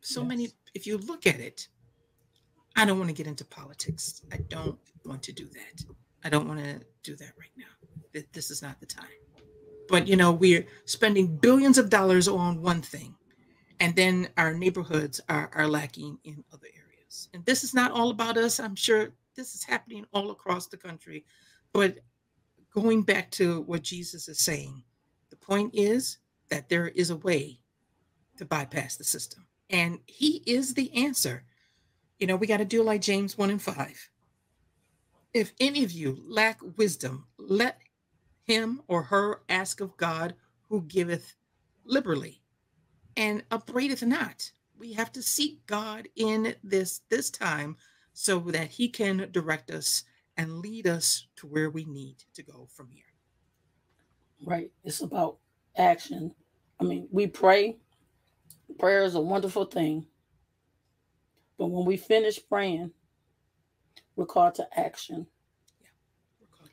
So 0.00 0.24
many, 0.24 0.48
if 0.74 0.86
you 0.86 0.98
look 0.98 1.26
at 1.26 1.40
it, 1.40 1.68
I 2.76 2.84
don't 2.84 2.98
want 2.98 3.10
to 3.10 3.14
get 3.14 3.26
into 3.26 3.44
politics. 3.44 4.22
I 4.32 4.38
don't 4.48 4.78
want 5.04 5.22
to 5.24 5.32
do 5.32 5.46
that. 5.46 5.84
I 6.24 6.28
don't 6.30 6.48
want 6.48 6.60
to 6.60 6.80
do 7.02 7.16
that 7.16 7.32
right 7.38 7.52
now. 7.56 8.22
This 8.32 8.50
is 8.50 8.62
not 8.62 8.80
the 8.80 8.86
time. 8.86 9.06
But 9.88 10.06
you 10.06 10.16
know, 10.16 10.32
we're 10.32 10.66
spending 10.84 11.36
billions 11.36 11.76
of 11.76 11.90
dollars 11.90 12.28
on 12.28 12.62
one 12.62 12.80
thing, 12.80 13.14
and 13.80 13.94
then 13.96 14.28
our 14.36 14.54
neighborhoods 14.54 15.20
are, 15.28 15.50
are 15.54 15.66
lacking 15.66 16.18
in 16.24 16.44
other 16.52 16.68
areas. 16.74 17.28
And 17.34 17.44
this 17.44 17.64
is 17.64 17.74
not 17.74 17.90
all 17.90 18.10
about 18.10 18.36
us. 18.36 18.60
I'm 18.60 18.76
sure 18.76 19.12
this 19.34 19.54
is 19.54 19.64
happening 19.64 20.06
all 20.12 20.30
across 20.30 20.68
the 20.68 20.76
country. 20.76 21.24
But 21.72 21.98
going 22.72 23.02
back 23.02 23.30
to 23.32 23.62
what 23.62 23.82
Jesus 23.82 24.28
is 24.28 24.38
saying, 24.40 24.82
the 25.30 25.36
point 25.36 25.74
is 25.74 26.18
that 26.50 26.68
there 26.68 26.88
is 26.88 27.10
a 27.10 27.16
way 27.16 27.60
to 28.36 28.44
bypass 28.44 28.96
the 28.96 29.04
system. 29.04 29.46
And 29.70 30.00
he 30.06 30.42
is 30.46 30.74
the 30.74 30.92
answer. 30.94 31.44
You 32.18 32.26
know, 32.26 32.36
we 32.36 32.46
got 32.46 32.58
to 32.58 32.64
do 32.64 32.82
like 32.82 33.00
James 33.00 33.38
1 33.38 33.50
and 33.50 33.62
5. 33.62 34.10
If 35.32 35.52
any 35.60 35.84
of 35.84 35.92
you 35.92 36.18
lack 36.26 36.58
wisdom, 36.76 37.26
let 37.38 37.78
him 38.44 38.82
or 38.88 39.04
her 39.04 39.42
ask 39.48 39.80
of 39.80 39.96
God 39.96 40.34
who 40.68 40.82
giveth 40.82 41.36
liberally 41.84 42.42
and 43.16 43.44
upbraideth 43.50 44.02
not. 44.02 44.50
We 44.78 44.92
have 44.94 45.12
to 45.12 45.22
seek 45.22 45.64
God 45.66 46.08
in 46.16 46.54
this 46.64 47.02
this 47.10 47.30
time 47.30 47.76
so 48.12 48.40
that 48.40 48.68
he 48.68 48.88
can 48.88 49.28
direct 49.30 49.70
us 49.70 50.04
and 50.36 50.58
lead 50.58 50.86
us 50.86 51.26
to 51.36 51.46
where 51.46 51.70
we 51.70 51.84
need 51.84 52.16
to 52.34 52.42
go 52.42 52.66
from 52.74 52.88
here. 52.90 53.04
Right. 54.44 54.70
It's 54.84 55.00
about 55.00 55.38
action. 55.76 56.34
I 56.80 56.84
mean, 56.84 57.08
we 57.10 57.26
pray. 57.26 57.76
Prayer 58.78 59.04
is 59.04 59.14
a 59.14 59.20
wonderful 59.20 59.64
thing. 59.64 60.06
But 61.58 61.66
when 61.66 61.84
we 61.84 61.96
finish 61.96 62.40
praying, 62.48 62.92
we're 64.16 64.26
called 64.26 64.54
to 64.56 64.66
action. 64.78 65.26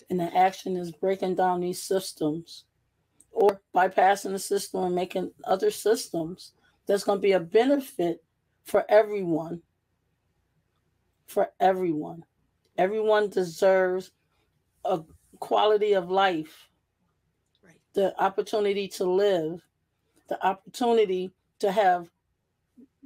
And 0.10 0.19
the 0.19 0.36
action 0.36 0.77
is 0.77 0.91
breaking 0.91 1.36
down 1.36 1.60
these 1.60 1.83
systems 1.83 2.65
or 3.31 3.62
bypassing 3.75 4.31
the 4.31 4.39
system 4.39 4.83
and 4.83 4.95
making 4.95 5.31
other 5.43 5.69
systems 5.69 6.53
that's 6.88 7.03
going 7.03 7.17
to 7.17 7.21
be 7.21 7.33
a 7.33 7.39
benefit 7.39 8.23
for 8.63 8.86
everyone. 8.89 9.62
For 11.27 11.49
everyone. 11.60 12.23
Everyone 12.77 13.29
deserves 13.29 14.12
a 14.86 15.01
quality 15.39 15.93
of 15.93 16.10
life. 16.10 16.66
The 17.97 18.13
opportunity 18.23 18.88
to 18.88 19.05
live, 19.05 19.60
the 20.29 20.45
opportunity 20.45 21.31
to 21.57 21.71
have 21.71 22.07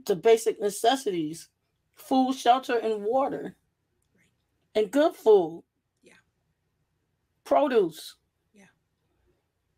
the 0.06 0.14
basic 0.18 0.60
necessities 0.60 1.48
food, 1.96 2.34
shelter, 2.36 2.78
and 2.78 3.02
water, 3.02 3.56
Right. 4.14 4.26
and 4.76 4.92
good 4.92 5.16
food. 5.16 5.64
Yeah. 6.04 6.16
Produce. 7.46 8.16
Yeah. 8.54 8.66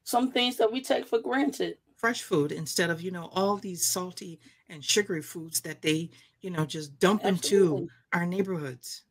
Some 0.04 0.32
things 0.32 0.58
that 0.58 0.72
we 0.72 0.82
take 0.82 1.06
for 1.06 1.20
granted. 1.20 1.78
Fresh 1.96 2.24
food 2.24 2.52
instead 2.52 2.90
of, 2.90 3.00
you 3.00 3.12
know, 3.12 3.30
all 3.34 3.58
these 3.58 3.86
salty 3.86 4.40
and 4.68 4.84
sugary 4.84 5.22
foods 5.22 5.62
that 5.62 5.84
they, 5.84 6.10
you 6.42 6.50
know, 6.50 6.66
just 6.66 6.98
dump 6.98 7.24
into 7.24 7.88
our 8.14 8.26
neighborhoods. 8.26 9.04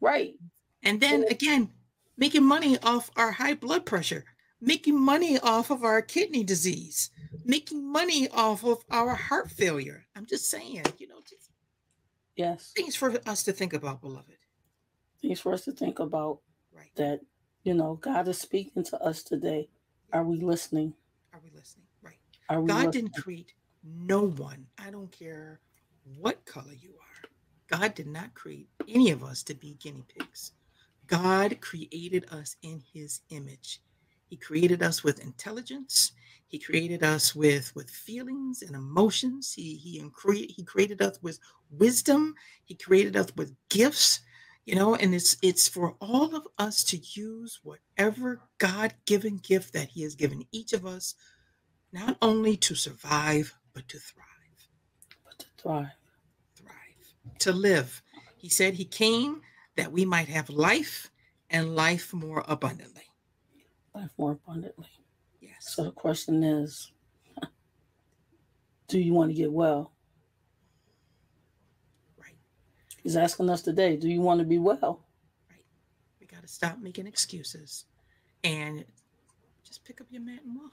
Right. 0.00 0.38
And 0.84 1.00
then 1.00 1.22
Yeah. 1.22 1.30
again, 1.30 1.72
making 2.16 2.44
money 2.44 2.78
off 2.84 3.10
our 3.16 3.32
high 3.32 3.54
blood 3.54 3.84
pressure, 3.84 4.24
making 4.64 4.98
money 4.98 5.38
off 5.40 5.70
of 5.70 5.84
our 5.84 6.00
kidney 6.00 6.42
disease, 6.42 7.10
making 7.44 7.84
money 7.86 8.28
off 8.30 8.64
of 8.64 8.82
our 8.90 9.14
heart 9.14 9.50
failure. 9.50 10.04
I'm 10.16 10.26
just 10.26 10.50
saying, 10.50 10.82
you 10.98 11.06
know, 11.08 11.20
just 11.28 11.50
Yes. 12.36 12.72
things 12.74 12.96
for 12.96 13.16
us 13.28 13.42
to 13.44 13.52
think 13.52 13.74
about, 13.74 14.00
beloved. 14.00 14.38
Things 15.20 15.40
for 15.40 15.52
us 15.52 15.64
to 15.64 15.72
think 15.72 15.98
about 15.98 16.40
Right. 16.72 16.94
that, 16.96 17.20
you 17.62 17.74
know, 17.74 17.96
God 17.96 18.26
is 18.28 18.38
speaking 18.38 18.82
to 18.84 19.00
us 19.02 19.22
today. 19.22 19.68
Are 20.12 20.24
we 20.24 20.40
listening? 20.40 20.94
Are 21.32 21.40
we 21.40 21.50
listening? 21.50 21.86
Right. 22.02 22.18
Are 22.48 22.60
we 22.60 22.68
God 22.68 22.86
listening? 22.86 23.04
didn't 23.06 23.22
create 23.22 23.52
no 23.82 24.22
one. 24.26 24.66
I 24.78 24.90
don't 24.90 25.12
care 25.12 25.60
what 26.18 26.44
color 26.46 26.72
you 26.72 26.94
are. 26.98 27.28
God 27.68 27.94
did 27.94 28.06
not 28.06 28.34
create 28.34 28.68
any 28.88 29.10
of 29.10 29.22
us 29.22 29.42
to 29.44 29.54
be 29.54 29.74
guinea 29.74 30.04
pigs. 30.08 30.52
God 31.06 31.60
created 31.60 32.26
us 32.30 32.56
in 32.62 32.80
his 32.92 33.20
image. 33.30 33.80
He 34.34 34.38
created 34.38 34.82
us 34.82 35.04
with 35.04 35.22
intelligence. 35.22 36.10
He 36.48 36.58
created 36.58 37.04
us 37.04 37.36
with 37.36 37.72
with 37.76 37.88
feelings 37.88 38.62
and 38.62 38.74
emotions. 38.74 39.52
He 39.52 39.76
he 39.76 40.04
cre- 40.12 40.50
he 40.56 40.64
created 40.64 41.00
us 41.00 41.20
with 41.22 41.38
wisdom. 41.70 42.34
He 42.64 42.74
created 42.74 43.14
us 43.14 43.28
with 43.36 43.54
gifts. 43.68 44.18
You 44.66 44.74
know, 44.74 44.96
and 44.96 45.14
it's 45.14 45.36
it's 45.40 45.68
for 45.68 45.94
all 46.00 46.34
of 46.34 46.48
us 46.58 46.82
to 46.82 46.96
use 46.96 47.60
whatever 47.62 48.40
God-given 48.58 49.36
gift 49.36 49.72
that 49.72 49.90
he 49.90 50.02
has 50.02 50.16
given 50.16 50.42
each 50.50 50.72
of 50.72 50.84
us 50.84 51.14
not 51.92 52.16
only 52.20 52.56
to 52.56 52.74
survive, 52.74 53.54
but 53.72 53.86
to 53.86 54.00
thrive. 54.00 54.68
But 55.24 55.38
to 55.38 55.46
thrive. 55.56 55.86
Thrive. 56.56 57.38
To 57.38 57.52
live. 57.52 58.02
He 58.36 58.48
said 58.48 58.74
he 58.74 58.84
came 58.84 59.42
that 59.76 59.92
we 59.92 60.04
might 60.04 60.26
have 60.26 60.50
life 60.50 61.08
and 61.50 61.76
life 61.76 62.12
more 62.12 62.44
abundantly. 62.48 63.04
Life 63.94 64.10
more 64.18 64.32
abundantly. 64.32 64.88
Yes. 65.40 65.56
So 65.60 65.84
the 65.84 65.92
question 65.92 66.42
is, 66.42 66.90
do 68.88 68.98
you 68.98 69.12
want 69.12 69.30
to 69.30 69.34
get 69.34 69.52
well? 69.52 69.92
Right. 72.18 72.36
He's 73.02 73.16
asking 73.16 73.50
us 73.50 73.62
today, 73.62 73.96
do 73.96 74.08
you 74.08 74.20
want 74.20 74.40
to 74.40 74.46
be 74.46 74.58
well? 74.58 75.04
Right. 75.50 75.64
We 76.20 76.26
got 76.26 76.42
to 76.42 76.48
stop 76.48 76.78
making 76.80 77.06
excuses 77.06 77.84
and 78.42 78.84
just 79.64 79.84
pick 79.84 80.00
up 80.00 80.06
your 80.10 80.22
mat 80.22 80.40
and 80.44 80.56
walk. 80.56 80.72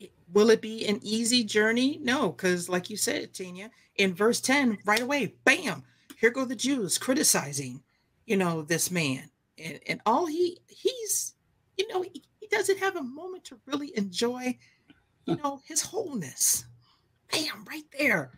It- 0.00 0.12
will 0.32 0.50
it 0.50 0.60
be 0.62 0.86
an 0.86 1.00
easy 1.02 1.42
journey? 1.42 1.98
No, 2.00 2.30
because 2.30 2.68
like 2.68 2.88
you 2.88 2.96
said, 2.96 3.34
Tanya, 3.34 3.70
in 3.96 4.14
verse 4.14 4.40
10, 4.40 4.78
right 4.84 5.00
away, 5.02 5.34
bam, 5.44 5.82
here 6.20 6.30
go 6.30 6.44
the 6.44 6.54
Jews 6.54 6.98
criticizing, 6.98 7.82
you 8.26 8.36
know, 8.36 8.62
this 8.62 8.90
man. 8.90 9.30
And, 9.58 9.80
and 9.88 10.00
all 10.06 10.26
he 10.26 10.60
he's, 10.68 11.34
you 11.76 11.88
know, 11.88 12.02
he, 12.02 12.22
he 12.48 12.56
doesn't 12.56 12.78
have 12.78 12.96
a 12.96 13.02
moment 13.02 13.44
to 13.44 13.58
really 13.66 13.96
enjoy, 13.96 14.56
you 15.24 15.36
know, 15.36 15.60
his 15.66 15.82
wholeness. 15.82 16.64
Bam, 17.30 17.64
right 17.68 17.84
there. 17.98 18.30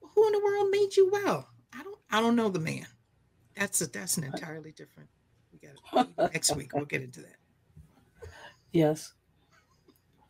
Who 0.00 0.26
in 0.26 0.32
the 0.32 0.40
world 0.44 0.68
made 0.70 0.96
you 0.96 1.10
well? 1.12 1.48
I 1.74 1.82
don't 1.82 1.98
I 2.10 2.20
don't 2.20 2.36
know 2.36 2.48
the 2.48 2.60
man. 2.60 2.86
That's 3.56 3.80
a 3.82 3.86
that's 3.86 4.16
an 4.16 4.24
entirely 4.24 4.72
different. 4.72 5.08
We 5.52 5.58
got 5.94 6.32
next 6.32 6.54
week. 6.56 6.72
We'll 6.74 6.84
get 6.86 7.02
into 7.02 7.20
that. 7.20 8.28
Yes. 8.72 9.12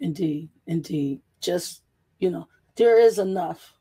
Indeed. 0.01 0.51
Indeed. 0.67 1.21
Just, 1.41 1.83
you 2.19 2.31
know, 2.31 2.49
there 2.77 2.99
is 3.01 3.19
enough. 3.19 3.73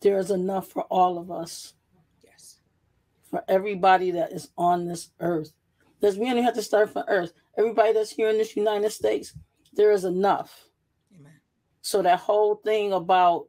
There 0.00 0.18
is 0.18 0.30
enough 0.30 0.68
for 0.68 0.82
all 0.84 1.18
of 1.18 1.30
us, 1.30 1.74
Yes. 2.22 2.58
for 3.30 3.42
everybody 3.48 4.10
that 4.12 4.32
is 4.32 4.50
on 4.58 4.86
this 4.86 5.10
earth. 5.20 5.52
Because 6.00 6.18
we 6.18 6.28
only 6.30 6.42
have 6.42 6.54
to 6.54 6.62
start 6.62 6.90
from 6.92 7.04
earth. 7.08 7.32
Everybody 7.56 7.92
that's 7.92 8.10
here 8.10 8.28
in 8.28 8.36
this 8.38 8.56
United 8.56 8.90
States, 8.90 9.34
there 9.72 9.92
is 9.92 10.04
enough. 10.04 10.68
Amen. 11.18 11.32
So 11.80 12.02
that 12.02 12.18
whole 12.20 12.56
thing 12.56 12.92
about 12.92 13.46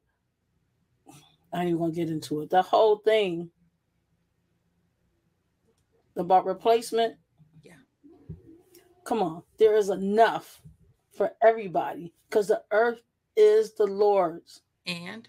I 1.53 1.61
ain't 1.61 1.67
even 1.69 1.79
gonna 1.79 1.93
get 1.93 2.09
into 2.09 2.41
it. 2.41 2.49
The 2.49 2.61
whole 2.61 2.97
thing 2.97 3.49
about 6.15 6.45
replacement. 6.45 7.15
Yeah. 7.63 7.73
Come 9.05 9.21
on, 9.21 9.43
there 9.57 9.75
is 9.77 9.89
enough 9.89 10.61
for 11.11 11.31
everybody 11.41 12.13
because 12.29 12.47
the 12.47 12.63
earth 12.71 13.01
is 13.35 13.73
the 13.75 13.87
Lord's 13.87 14.61
And 14.85 15.27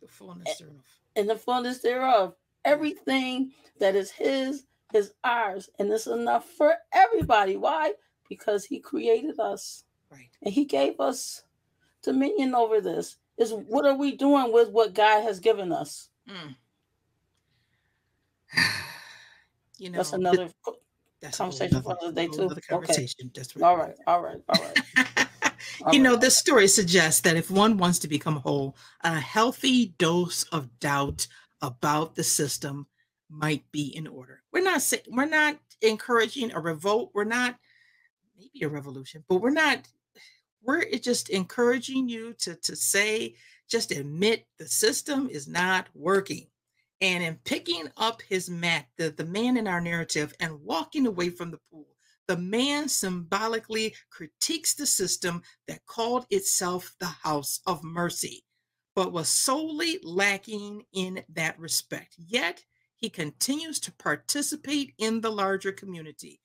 the 0.00 0.08
fullness 0.08 0.58
thereof. 0.58 0.84
and 1.16 1.28
the 1.30 1.36
fullness 1.36 1.78
thereof. 1.78 2.34
Everything 2.64 3.52
that 3.80 3.94
is 3.94 4.10
His 4.10 4.64
is 4.94 5.12
ours, 5.24 5.68
and 5.78 5.90
it's 5.92 6.06
enough 6.06 6.48
for 6.50 6.74
everybody. 6.92 7.56
Why? 7.56 7.92
Because 8.28 8.64
He 8.64 8.80
created 8.80 9.38
us 9.38 9.84
Right. 10.10 10.28
and 10.42 10.52
He 10.54 10.64
gave 10.64 10.98
us 11.00 11.42
dominion 12.02 12.54
over 12.54 12.80
this. 12.80 13.16
Is 13.36 13.52
what 13.52 13.86
are 13.86 13.94
we 13.96 14.16
doing 14.16 14.52
with 14.52 14.70
what 14.70 14.94
God 14.94 15.22
has 15.22 15.38
given 15.40 15.70
us? 15.72 16.08
Mm. 16.28 16.56
you 19.78 19.90
know, 19.90 19.98
That's 19.98 20.12
another. 20.12 20.48
that's 21.20 21.38
a 21.38 21.42
whole 21.44 21.50
conversation 21.52 21.82
for 21.82 21.88
nother- 21.90 21.98
another 22.00 22.14
day, 22.14 22.26
whole 22.26 22.36
too. 22.36 22.42
nother 22.42 22.54
Okay. 22.56 22.66
conversation. 22.68 23.30
That's 23.34 23.56
right. 23.56 23.64
All 23.64 23.76
right, 23.76 23.94
all 24.06 24.22
right, 24.22 24.38
all 24.48 24.64
right. 24.64 25.08
all 25.84 25.94
you 25.94 26.00
know, 26.00 26.16
this 26.16 26.36
story 26.36 26.66
suggests 26.68 27.20
that 27.22 27.36
if 27.36 27.50
one 27.50 27.76
wants 27.76 27.98
to 28.00 28.08
become 28.08 28.36
whole, 28.36 28.76
a 29.02 29.20
healthy 29.20 29.94
dose 29.98 30.44
of 30.44 30.80
doubt 30.80 31.26
about 31.62 32.14
the 32.14 32.24
system 32.24 32.86
might 33.30 33.64
be 33.72 33.94
in 33.96 34.06
order. 34.06 34.42
We're 34.52 34.64
not 34.64 34.92
we're 35.08 35.26
not 35.26 35.58
encouraging 35.82 36.52
a 36.52 36.60
revolt. 36.60 37.10
We're 37.14 37.24
not 37.24 37.56
maybe 38.36 38.64
a 38.64 38.68
revolution, 38.68 39.24
but 39.28 39.40
we're 39.40 39.50
not. 39.50 39.86
We're 40.62 40.84
just 40.98 41.28
encouraging 41.28 42.08
you 42.08 42.34
to 42.40 42.54
to 42.56 42.76
say, 42.76 43.36
just 43.68 43.92
admit 43.92 44.46
the 44.58 44.66
system 44.66 45.28
is 45.30 45.48
not 45.48 45.88
working. 45.94 46.48
And 47.00 47.22
in 47.22 47.38
picking 47.44 47.88
up 47.96 48.22
his 48.22 48.50
mat, 48.50 48.86
the, 48.96 49.10
the 49.10 49.24
man 49.24 49.56
in 49.56 49.68
our 49.68 49.80
narrative, 49.80 50.34
and 50.40 50.60
walking 50.62 51.06
away 51.06 51.30
from 51.30 51.52
the 51.52 51.60
pool, 51.70 51.86
the 52.26 52.36
man 52.36 52.88
symbolically 52.88 53.94
critiques 54.10 54.74
the 54.74 54.86
system 54.86 55.42
that 55.68 55.86
called 55.86 56.26
itself 56.30 56.94
the 56.98 57.06
house 57.06 57.60
of 57.66 57.84
mercy, 57.84 58.44
but 58.96 59.12
was 59.12 59.28
solely 59.28 60.00
lacking 60.02 60.82
in 60.92 61.22
that 61.34 61.58
respect. 61.58 62.14
Yet 62.18 62.64
he 62.98 63.10
continues 63.10 63.80
to 63.80 63.92
participate 63.92 64.94
in 64.98 65.22
the 65.22 65.30
larger 65.32 65.72
community. 65.72 66.40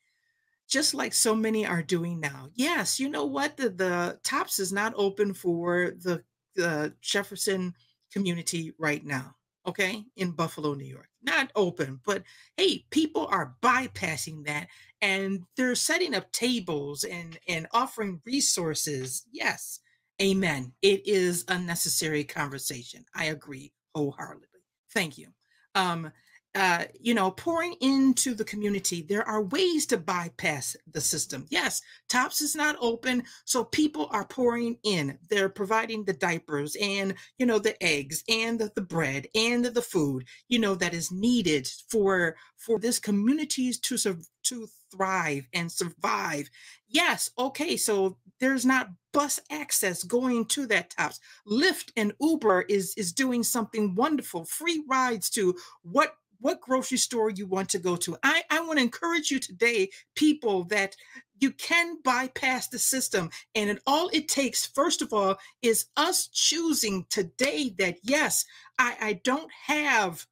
just 0.70 0.94
like 0.94 1.14
so 1.14 1.36
many 1.36 1.66
are 1.66 1.84
doing 1.84 2.20
now. 2.20 2.50
Yes, 2.56 3.00
you 3.00 3.10
know 3.10 3.26
what? 3.26 3.58
The 3.58 3.70
the 3.70 4.20
Tops 4.24 4.60
is 4.60 4.74
not 4.74 4.94
open 4.96 5.34
for 5.34 5.94
the 5.98 6.24
the 6.56 6.94
Jefferson 7.02 7.74
community 8.12 8.74
right 8.78 9.06
now. 9.06 9.36
Okay, 9.66 10.04
in 10.18 10.32
Buffalo, 10.32 10.74
New 10.74 10.86
York, 10.86 11.10
not 11.22 11.52
open, 11.56 12.02
but 12.06 12.24
hey, 12.58 12.86
people 12.92 13.28
are 13.28 13.56
bypassing 13.62 14.46
that 14.46 14.68
and 15.02 15.44
they're 15.56 15.76
setting 15.76 16.14
up 16.16 16.32
tables 16.32 17.04
and 17.06 17.40
and 17.48 17.68
offering 17.72 18.22
resources. 18.26 19.26
Yes, 19.32 19.80
amen. 20.22 20.74
It 20.82 21.08
is 21.08 21.46
a 21.48 21.58
necessary 21.60 22.24
conversation. 22.26 23.06
I 23.16 23.26
agree 23.26 23.72
wholeheartedly. 23.96 24.48
Thank 24.94 25.18
you. 25.18 25.30
Um, 25.76 26.12
uh, 26.56 26.84
you 27.00 27.16
know, 27.16 27.32
pouring 27.32 27.74
into 27.82 28.36
the 28.36 28.44
community, 28.44 29.02
there 29.02 29.28
are 29.28 29.44
ways 29.44 29.88
to 29.88 29.98
bypass 29.98 30.76
the 30.92 31.02
system. 31.02 31.46
Yes, 31.50 31.82
TOPS 32.10 32.42
is 32.42 32.56
not 32.56 32.76
open, 32.80 33.24
so 33.46 33.64
people 33.64 34.08
are 34.12 34.26
pouring 34.26 34.78
in. 34.84 35.18
They're 35.30 35.50
providing 35.50 36.04
the 36.04 36.14
diapers 36.14 36.76
and, 36.80 37.16
you 37.40 37.48
know, 37.48 37.58
the 37.58 37.82
eggs 37.84 38.24
and 38.30 38.60
the, 38.60 38.72
the 38.76 38.82
bread 38.82 39.28
and 39.34 39.66
the, 39.66 39.72
the 39.72 39.82
food, 39.82 40.26
you 40.48 40.60
know, 40.60 40.76
that 40.76 40.94
is 40.94 41.12
needed 41.12 41.68
for 41.90 42.36
for 42.58 42.80
this 42.80 43.00
communities 43.00 43.80
to 43.80 43.98
to 44.44 44.68
thrive 44.92 45.48
and 45.54 45.72
survive. 45.72 46.50
Yes, 46.88 47.32
okay, 47.38 47.76
so 47.78 48.18
there's 48.40 48.66
not 48.66 48.90
bus 49.12 49.40
access 49.52 50.04
going 50.04 50.46
to 50.46 50.66
that 50.68 50.92
tops. 50.92 51.20
Lyft 51.48 51.92
and 51.98 52.14
Uber 52.22 52.62
is 52.64 52.94
is 52.96 53.12
doing 53.12 53.44
something 53.44 53.96
wonderful. 53.96 54.46
Free 54.46 54.84
rides 54.88 55.30
to 55.32 55.56
what 55.82 56.16
what 56.44 56.60
grocery 56.60 56.98
store 56.98 57.30
you 57.30 57.48
want 57.48 57.70
to 57.70 57.80
go 57.80 57.96
to. 57.96 58.18
I, 58.22 58.44
I 58.52 58.60
want 58.60 58.78
to 58.78 58.84
encourage 58.84 59.32
you 59.32 59.40
today, 59.40 59.90
people, 60.14 60.66
that 60.66 60.98
you 61.40 61.52
can 61.52 62.02
bypass 62.04 62.68
the 62.68 62.80
system. 62.80 63.30
And 63.56 63.70
it, 63.70 63.82
all 63.88 64.10
it 64.12 64.28
takes, 64.28 64.66
first 64.66 65.02
of 65.02 65.14
all, 65.14 65.38
is 65.62 65.86
us 65.96 66.28
choosing 66.28 67.06
today 67.10 67.74
that, 67.78 67.96
yes, 68.04 68.46
I, 68.78 68.98
I 69.00 69.14
don't 69.24 69.50
have, 69.68 70.28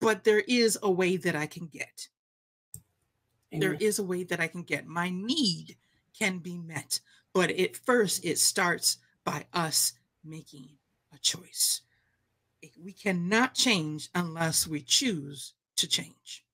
but 0.00 0.22
there 0.22 0.44
is 0.46 0.78
a 0.84 0.90
way 0.90 1.16
that 1.16 1.34
I 1.34 1.46
can 1.46 1.66
get. 1.66 2.08
Amen. 3.52 3.60
There 3.60 3.76
is 3.80 3.98
a 3.98 4.04
way 4.04 4.22
that 4.22 4.38
I 4.38 4.46
can 4.46 4.62
get. 4.62 4.86
My 4.86 5.10
need 5.10 5.76
can 6.16 6.38
be 6.38 6.58
met. 6.58 7.00
But 7.34 7.50
at 7.50 7.76
first, 7.76 8.24
it 8.24 8.38
starts 8.38 8.98
by 9.24 9.46
us 9.52 9.94
making 10.24 10.68
a 11.12 11.18
choice 11.18 11.82
we 12.82 12.92
cannot 12.92 13.54
change 13.54 14.08
unless 14.14 14.66
we 14.66 14.80
choose 14.82 15.54
to 15.76 15.88
change. 15.88 16.44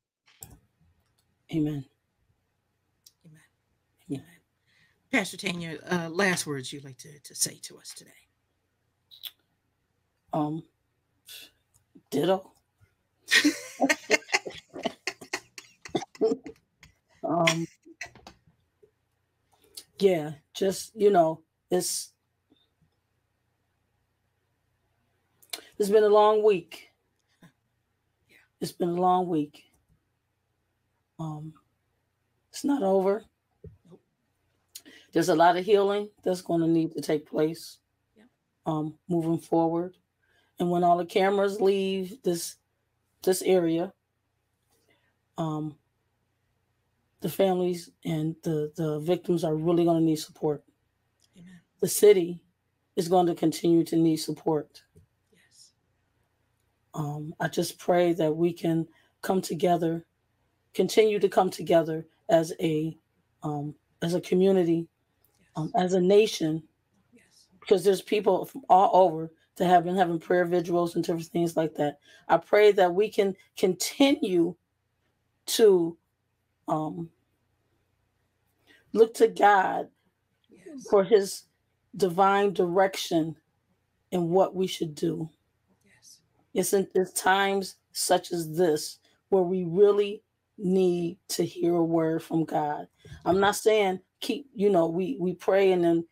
Amen. 1.52 1.84
Amen. 3.24 3.40
Amen. 4.10 4.24
Pastor 5.12 5.36
Tanya, 5.36 5.78
uh, 5.90 6.08
last 6.10 6.46
words 6.46 6.72
you'd 6.72 6.84
like 6.84 6.98
to, 6.98 7.18
to 7.20 7.34
say 7.34 7.58
to 7.62 7.78
us 7.78 7.92
today. 7.94 8.10
Um, 10.32 10.62
ditto. 12.10 12.52
um, 17.24 17.66
yeah, 19.98 20.32
just 20.54 20.92
you 20.94 21.10
know, 21.10 21.40
it's 21.70 22.12
It's 25.78 25.90
been 25.90 26.04
a 26.04 26.08
long 26.08 26.42
week. 26.42 26.88
Yeah. 28.28 28.36
It's 28.60 28.72
been 28.72 28.88
a 28.88 29.00
long 29.00 29.28
week. 29.28 29.64
Um, 31.18 31.52
it's 32.50 32.64
not 32.64 32.82
over. 32.82 33.22
There's 35.12 35.28
a 35.28 35.34
lot 35.34 35.56
of 35.56 35.64
healing 35.64 36.10
that's 36.22 36.42
going 36.42 36.60
to 36.60 36.66
need 36.66 36.92
to 36.92 37.00
take 37.00 37.28
place 37.28 37.78
yeah. 38.16 38.24
um, 38.66 38.94
moving 39.08 39.38
forward. 39.38 39.96
And 40.58 40.70
when 40.70 40.84
all 40.84 40.96
the 40.96 41.06
cameras 41.06 41.60
leave 41.60 42.22
this 42.22 42.56
this 43.22 43.42
area, 43.42 43.92
um, 45.38 45.76
the 47.20 47.28
families 47.28 47.90
and 48.04 48.36
the, 48.42 48.72
the 48.76 49.00
victims 49.00 49.44
are 49.44 49.54
really 49.54 49.84
going 49.84 49.98
to 49.98 50.04
need 50.04 50.16
support. 50.16 50.62
Amen. 51.36 51.60
The 51.80 51.88
city 51.88 52.42
is 52.94 53.08
going 53.08 53.26
to 53.26 53.34
continue 53.34 53.84
to 53.84 53.96
need 53.96 54.16
support. 54.16 54.82
Um, 56.96 57.34
I 57.38 57.48
just 57.48 57.78
pray 57.78 58.14
that 58.14 58.34
we 58.34 58.52
can 58.54 58.88
come 59.20 59.42
together, 59.42 60.06
continue 60.74 61.18
to 61.18 61.28
come 61.28 61.50
together 61.50 62.06
as 62.30 62.54
a 62.60 62.96
um, 63.42 63.74
as 64.02 64.14
a 64.14 64.20
community, 64.20 64.88
um, 65.56 65.70
as 65.76 65.92
a 65.92 66.00
nation, 66.00 66.62
yes. 67.12 67.48
because 67.60 67.84
there's 67.84 68.02
people 68.02 68.46
from 68.46 68.62
all 68.70 68.90
over 68.94 69.30
that 69.56 69.66
have 69.66 69.84
been 69.84 69.96
having 69.96 70.18
prayer 70.18 70.46
vigils 70.46 70.94
and 70.94 71.04
different 71.04 71.26
things 71.26 71.56
like 71.56 71.74
that. 71.74 71.98
I 72.28 72.38
pray 72.38 72.72
that 72.72 72.94
we 72.94 73.10
can 73.10 73.36
continue 73.58 74.56
to 75.46 75.96
um, 76.66 77.10
look 78.94 79.14
to 79.14 79.28
God 79.28 79.88
yes. 80.50 80.86
for 80.90 81.04
His 81.04 81.44
divine 81.96 82.54
direction 82.54 83.36
in 84.10 84.30
what 84.30 84.54
we 84.54 84.66
should 84.66 84.94
do. 84.94 85.28
It's 86.56 86.72
in 86.72 86.88
it's 86.94 87.12
times 87.12 87.76
such 87.92 88.32
as 88.32 88.56
this 88.56 88.98
where 89.28 89.42
we 89.42 89.64
really 89.64 90.22
need 90.56 91.18
to 91.28 91.44
hear 91.44 91.74
a 91.74 91.84
word 91.84 92.22
from 92.22 92.44
God. 92.44 92.88
I'm 93.26 93.40
not 93.40 93.56
saying 93.56 94.00
keep, 94.20 94.46
you 94.54 94.70
know, 94.70 94.86
we 94.86 95.18
we 95.20 95.34
pray 95.34 95.72
and 95.72 95.84
then, 95.84 96.06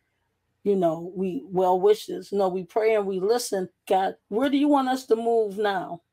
you 0.63 0.75
know, 0.75 1.11
we 1.15 1.41
well 1.45 1.79
wishes. 1.81 2.31
No, 2.31 2.47
we 2.47 2.63
pray 2.63 2.93
and 2.93 3.07
we 3.07 3.19
listen. 3.19 3.69
God, 3.89 4.17
where 4.27 4.51
do 4.51 4.57
you 4.57 4.67
want 4.67 4.87
us 4.87 5.07
to 5.07 5.15
move 5.15 5.57
now? 5.57 6.03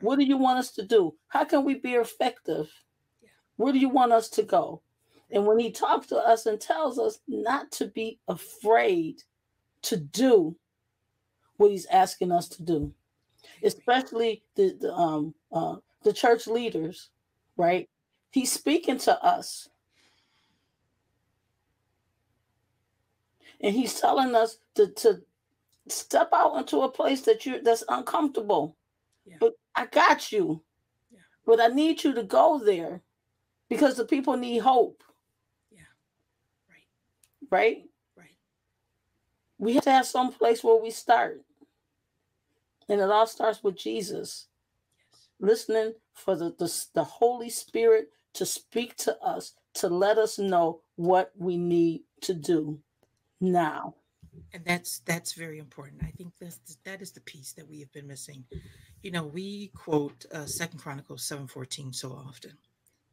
What 0.00 0.18
do 0.18 0.24
you 0.24 0.38
want 0.38 0.58
us 0.58 0.70
to 0.72 0.86
do? 0.86 1.14
How 1.28 1.44
can 1.44 1.62
we 1.62 1.74
be 1.74 1.92
effective? 1.92 2.70
Where 3.56 3.74
do 3.74 3.78
you 3.78 3.90
want 3.90 4.12
us 4.12 4.30
to 4.30 4.42
go? 4.42 4.80
And 5.30 5.46
when 5.46 5.58
he 5.58 5.70
talks 5.70 6.06
to 6.06 6.16
us 6.16 6.46
and 6.46 6.58
tells 6.58 6.98
us 6.98 7.18
not 7.28 7.70
to 7.72 7.88
be 7.88 8.20
afraid 8.26 9.22
to 9.82 9.98
do 9.98 10.56
what 11.58 11.70
he's 11.70 11.86
asking 11.86 12.32
us 12.32 12.48
to 12.48 12.62
do 12.62 12.94
especially 13.62 14.42
the, 14.56 14.76
the 14.80 14.92
um 14.92 15.34
uh, 15.52 15.76
the 16.02 16.12
church 16.12 16.46
leaders, 16.46 17.10
right? 17.56 17.88
He's 18.30 18.52
speaking 18.52 18.98
to 18.98 19.24
us. 19.24 19.68
And 23.60 23.74
he's 23.74 24.00
telling 24.00 24.34
us 24.34 24.58
to, 24.74 24.88
to 24.88 25.22
step 25.88 26.30
out 26.32 26.56
into 26.56 26.82
a 26.82 26.90
place 26.90 27.22
that 27.22 27.46
you 27.46 27.62
that's 27.62 27.84
uncomfortable. 27.88 28.76
Yeah. 29.24 29.36
But 29.38 29.54
I 29.76 29.86
got 29.86 30.32
you. 30.32 30.62
Yeah. 31.12 31.20
But 31.46 31.60
I 31.60 31.68
need 31.68 32.02
you 32.02 32.12
to 32.14 32.24
go 32.24 32.60
there 32.64 33.02
because 33.68 33.96
the 33.96 34.04
people 34.04 34.36
need 34.36 34.58
hope. 34.58 35.04
Yeah. 35.70 35.80
Right. 36.68 36.88
Right? 37.50 37.84
Right. 38.16 38.36
We 39.58 39.74
have 39.74 39.84
to 39.84 39.92
have 39.92 40.06
some 40.06 40.32
place 40.32 40.64
where 40.64 40.82
we 40.82 40.90
start. 40.90 41.42
And 42.88 43.00
it 43.00 43.10
all 43.10 43.26
starts 43.26 43.62
with 43.62 43.76
Jesus. 43.76 44.48
Yes. 45.10 45.28
Listening 45.40 45.94
for 46.12 46.36
the, 46.36 46.54
the, 46.58 46.84
the 46.94 47.04
Holy 47.04 47.50
Spirit 47.50 48.08
to 48.34 48.46
speak 48.46 48.96
to 48.96 49.16
us, 49.22 49.52
to 49.74 49.88
let 49.88 50.18
us 50.18 50.38
know 50.38 50.80
what 50.96 51.32
we 51.36 51.56
need 51.56 52.02
to 52.22 52.34
do 52.34 52.80
now. 53.40 53.94
And 54.52 54.64
that's 54.64 55.00
that's 55.00 55.34
very 55.34 55.58
important. 55.58 56.02
I 56.02 56.10
think 56.10 56.32
that's 56.40 56.78
that 56.84 57.02
is 57.02 57.12
the 57.12 57.20
piece 57.20 57.52
that 57.52 57.68
we 57.68 57.80
have 57.80 57.92
been 57.92 58.06
missing. 58.06 58.44
You 59.02 59.10
know, 59.10 59.24
we 59.24 59.70
quote 59.74 60.24
uh, 60.32 60.46
Second 60.46 60.78
Chronicles 60.78 61.22
seven 61.24 61.46
fourteen 61.46 61.92
so 61.92 62.12
often 62.12 62.52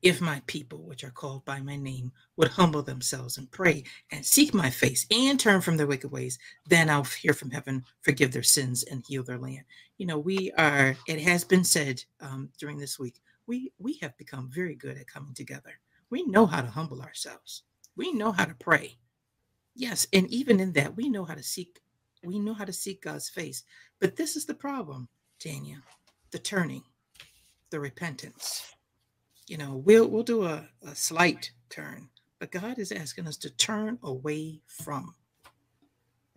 if 0.01 0.21
my 0.21 0.41
people, 0.47 0.79
which 0.79 1.03
are 1.03 1.11
called 1.11 1.45
by 1.45 1.61
my 1.61 1.75
name, 1.75 2.11
would 2.37 2.49
humble 2.49 2.83
themselves 2.83 3.37
and 3.37 3.51
pray 3.51 3.83
and 4.11 4.25
seek 4.25 4.53
my 4.53 4.69
face 4.69 5.05
and 5.11 5.39
turn 5.39 5.61
from 5.61 5.77
their 5.77 5.87
wicked 5.87 6.11
ways, 6.11 6.39
then 6.67 6.89
I'll 6.89 7.03
hear 7.03 7.33
from 7.33 7.51
heaven, 7.51 7.85
forgive 8.01 8.31
their 8.31 8.43
sins, 8.43 8.83
and 8.83 9.03
heal 9.07 9.23
their 9.23 9.39
land. 9.39 9.63
You 9.97 10.07
know, 10.07 10.19
we 10.19 10.51
are, 10.57 10.95
it 11.07 11.21
has 11.21 11.43
been 11.43 11.63
said 11.63 12.03
um, 12.21 12.49
during 12.59 12.77
this 12.79 12.99
week, 12.99 13.19
we, 13.47 13.73
we 13.79 13.97
have 14.01 14.17
become 14.17 14.49
very 14.53 14.75
good 14.75 14.97
at 14.97 15.07
coming 15.07 15.33
together. 15.33 15.79
We 16.09 16.23
know 16.25 16.45
how 16.45 16.61
to 16.61 16.69
humble 16.69 17.01
ourselves, 17.01 17.63
we 17.95 18.13
know 18.13 18.31
how 18.31 18.45
to 18.45 18.55
pray. 18.55 18.97
Yes, 19.75 20.07
and 20.13 20.27
even 20.29 20.59
in 20.59 20.73
that, 20.73 20.95
we 20.97 21.09
know 21.09 21.25
how 21.25 21.35
to 21.35 21.43
seek, 21.43 21.79
we 22.23 22.39
know 22.39 22.53
how 22.53 22.65
to 22.65 22.73
seek 22.73 23.03
God's 23.03 23.29
face. 23.29 23.63
But 23.99 24.15
this 24.15 24.35
is 24.35 24.45
the 24.45 24.53
problem, 24.55 25.09
Tanya 25.39 25.81
the 26.31 26.39
turning, 26.39 26.83
the 27.71 27.79
repentance 27.79 28.75
you 29.49 29.57
know, 29.57 29.75
we'll 29.83 30.07
we'll 30.07 30.23
do 30.23 30.45
a, 30.45 30.69
a 30.87 30.95
slight 30.95 31.51
turn, 31.71 32.09
but 32.39 32.51
God 32.51 32.79
is 32.79 32.91
asking 32.91 33.27
us 33.27 33.37
to 33.37 33.49
turn 33.49 33.99
away 34.03 34.61
from, 34.67 35.15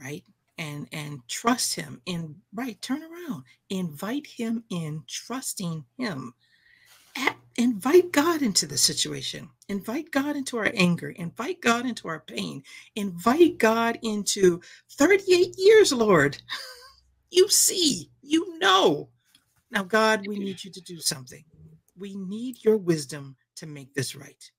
right? 0.00 0.24
And 0.58 0.88
and 0.92 1.20
trust 1.28 1.76
him 1.76 2.00
in 2.06 2.36
right, 2.54 2.80
turn 2.82 3.02
around, 3.02 3.44
invite 3.70 4.26
him 4.26 4.64
in, 4.70 5.04
trusting 5.08 5.84
him. 5.98 6.34
At, 7.16 7.36
invite 7.56 8.12
God 8.12 8.42
into 8.42 8.66
the 8.66 8.78
situation. 8.78 9.50
Invite 9.68 10.10
God 10.10 10.36
into 10.36 10.58
our 10.58 10.70
anger. 10.74 11.10
Invite 11.10 11.60
God 11.60 11.86
into 11.86 12.08
our 12.08 12.20
pain. 12.20 12.62
Invite 12.96 13.58
God 13.58 13.98
into 14.02 14.62
38 14.92 15.54
years, 15.58 15.92
Lord. 15.92 16.38
You 17.32 17.48
see, 17.50 18.10
you 18.22 18.58
know. 18.58 19.08
Now, 19.70 19.84
God, 19.84 20.26
we 20.26 20.38
need 20.38 20.64
you 20.64 20.70
to 20.72 20.80
do 20.82 21.00
something. 21.00 21.44
We 21.98 22.14
need 22.14 22.64
your 22.64 22.76
wisdom 22.76 23.36
to 23.56 23.66
make 23.66 23.94
this 23.94 24.14
right. 24.14 24.50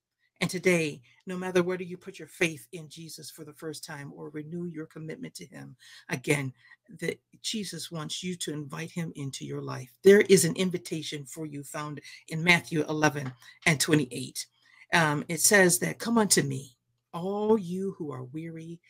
And 0.41 0.49
today, 0.49 1.01
no 1.25 1.37
matter 1.37 1.63
whether 1.63 1.83
you 1.83 1.95
put 1.95 2.19
your 2.19 2.27
faith 2.27 2.67
in 2.73 2.89
Jesus 2.89 3.31
for 3.31 3.45
the 3.45 3.53
first 3.53 3.85
time 3.85 4.11
or 4.13 4.29
renew 4.29 4.65
your 4.65 4.87
commitment 4.87 5.33
to 5.35 5.45
him, 5.45 5.75
again, 6.09 6.51
that 6.99 7.17
Jesus 7.41 7.89
wants 7.89 8.21
you 8.23 8.35
to 8.35 8.51
invite 8.51 8.91
him 8.91 9.13
into 9.15 9.45
your 9.45 9.61
life. 9.61 9.93
There 10.03 10.21
is 10.21 10.43
an 10.43 10.55
invitation 10.57 11.25
for 11.25 11.45
you 11.45 11.63
found 11.63 12.01
in 12.27 12.43
Matthew 12.43 12.83
11 12.89 13.31
and 13.65 13.79
28. 13.79 14.45
Um, 14.93 15.23
it 15.29 15.39
says 15.39 15.79
that, 15.79 15.99
Come 15.99 16.17
unto 16.17 16.41
me, 16.41 16.75
all 17.13 17.57
you 17.57 17.95
who 17.97 18.11
are 18.11 18.25
weary 18.25 18.81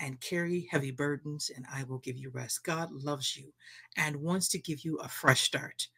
and 0.00 0.20
carry 0.20 0.66
heavy 0.70 0.90
burdens, 0.90 1.50
and 1.54 1.66
I 1.72 1.84
will 1.84 1.98
give 1.98 2.16
you 2.16 2.30
rest. 2.30 2.64
God 2.64 2.90
loves 2.90 3.36
you 3.36 3.52
and 3.96 4.16
wants 4.16 4.48
to 4.48 4.58
give 4.58 4.84
you 4.84 4.96
a 4.96 5.08
fresh 5.08 5.42
start. 5.42 5.88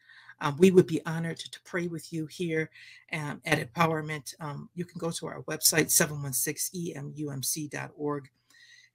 Um, 0.41 0.57
we 0.57 0.71
would 0.71 0.87
be 0.87 1.05
honored 1.05 1.39
to, 1.39 1.49
to 1.51 1.59
pray 1.63 1.87
with 1.87 2.11
you 2.11 2.25
here 2.25 2.69
um, 3.13 3.41
at 3.45 3.73
Empowerment. 3.73 4.33
Um, 4.39 4.69
you 4.75 4.83
can 4.85 4.99
go 4.99 5.11
to 5.11 5.27
our 5.27 5.43
website, 5.43 5.87
716emumc.org, 5.87 8.29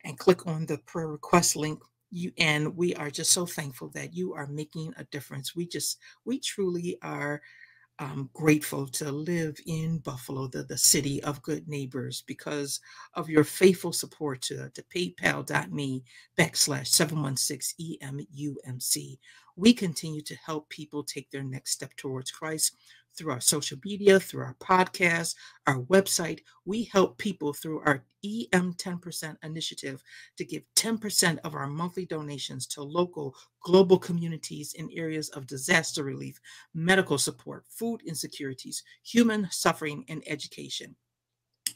and 0.04 0.18
click 0.18 0.46
on 0.46 0.66
the 0.66 0.78
prayer 0.78 1.08
request 1.08 1.56
link. 1.56 1.80
You 2.12 2.32
and 2.38 2.76
we 2.76 2.94
are 2.96 3.10
just 3.10 3.30
so 3.30 3.46
thankful 3.46 3.88
that 3.90 4.14
you 4.14 4.34
are 4.34 4.48
making 4.48 4.92
a 4.96 5.04
difference. 5.04 5.54
We 5.54 5.66
just, 5.66 5.98
we 6.24 6.40
truly 6.40 6.98
are 7.02 7.40
um, 8.00 8.30
grateful 8.32 8.88
to 8.88 9.12
live 9.12 9.58
in 9.66 9.98
Buffalo, 9.98 10.48
the, 10.48 10.64
the 10.64 10.78
city 10.78 11.22
of 11.22 11.42
good 11.42 11.68
neighbors, 11.68 12.24
because 12.26 12.80
of 13.14 13.28
your 13.28 13.44
faithful 13.44 13.92
support 13.92 14.40
to, 14.42 14.70
to 14.70 14.82
paypal.me 14.84 16.02
backslash 16.38 16.86
716 16.88 17.98
EMUMC. 18.02 19.18
We 19.54 19.74
continue 19.74 20.22
to 20.22 20.34
help 20.36 20.70
people 20.70 21.04
take 21.04 21.30
their 21.30 21.44
next 21.44 21.72
step 21.72 21.94
towards 21.96 22.30
Christ 22.30 22.74
through 23.16 23.32
our 23.32 23.40
social 23.40 23.78
media, 23.84 24.18
through 24.20 24.42
our 24.42 24.56
podcast, 24.60 25.34
our 25.66 25.82
website. 25.82 26.40
We 26.64 26.84
help 26.84 27.18
people 27.18 27.52
through 27.52 27.80
our 27.80 28.04
EM 28.24 28.74
10% 28.74 29.36
initiative 29.42 30.02
to 30.36 30.44
give 30.44 30.62
10% 30.76 31.38
of 31.44 31.54
our 31.54 31.66
monthly 31.66 32.06
donations 32.06 32.66
to 32.68 32.82
local, 32.82 33.34
global 33.62 33.98
communities 33.98 34.74
in 34.76 34.90
areas 34.92 35.28
of 35.30 35.46
disaster 35.46 36.04
relief, 36.04 36.40
medical 36.74 37.18
support, 37.18 37.64
food 37.68 38.00
insecurities, 38.06 38.82
human 39.02 39.48
suffering, 39.50 40.04
and 40.08 40.22
education 40.26 40.96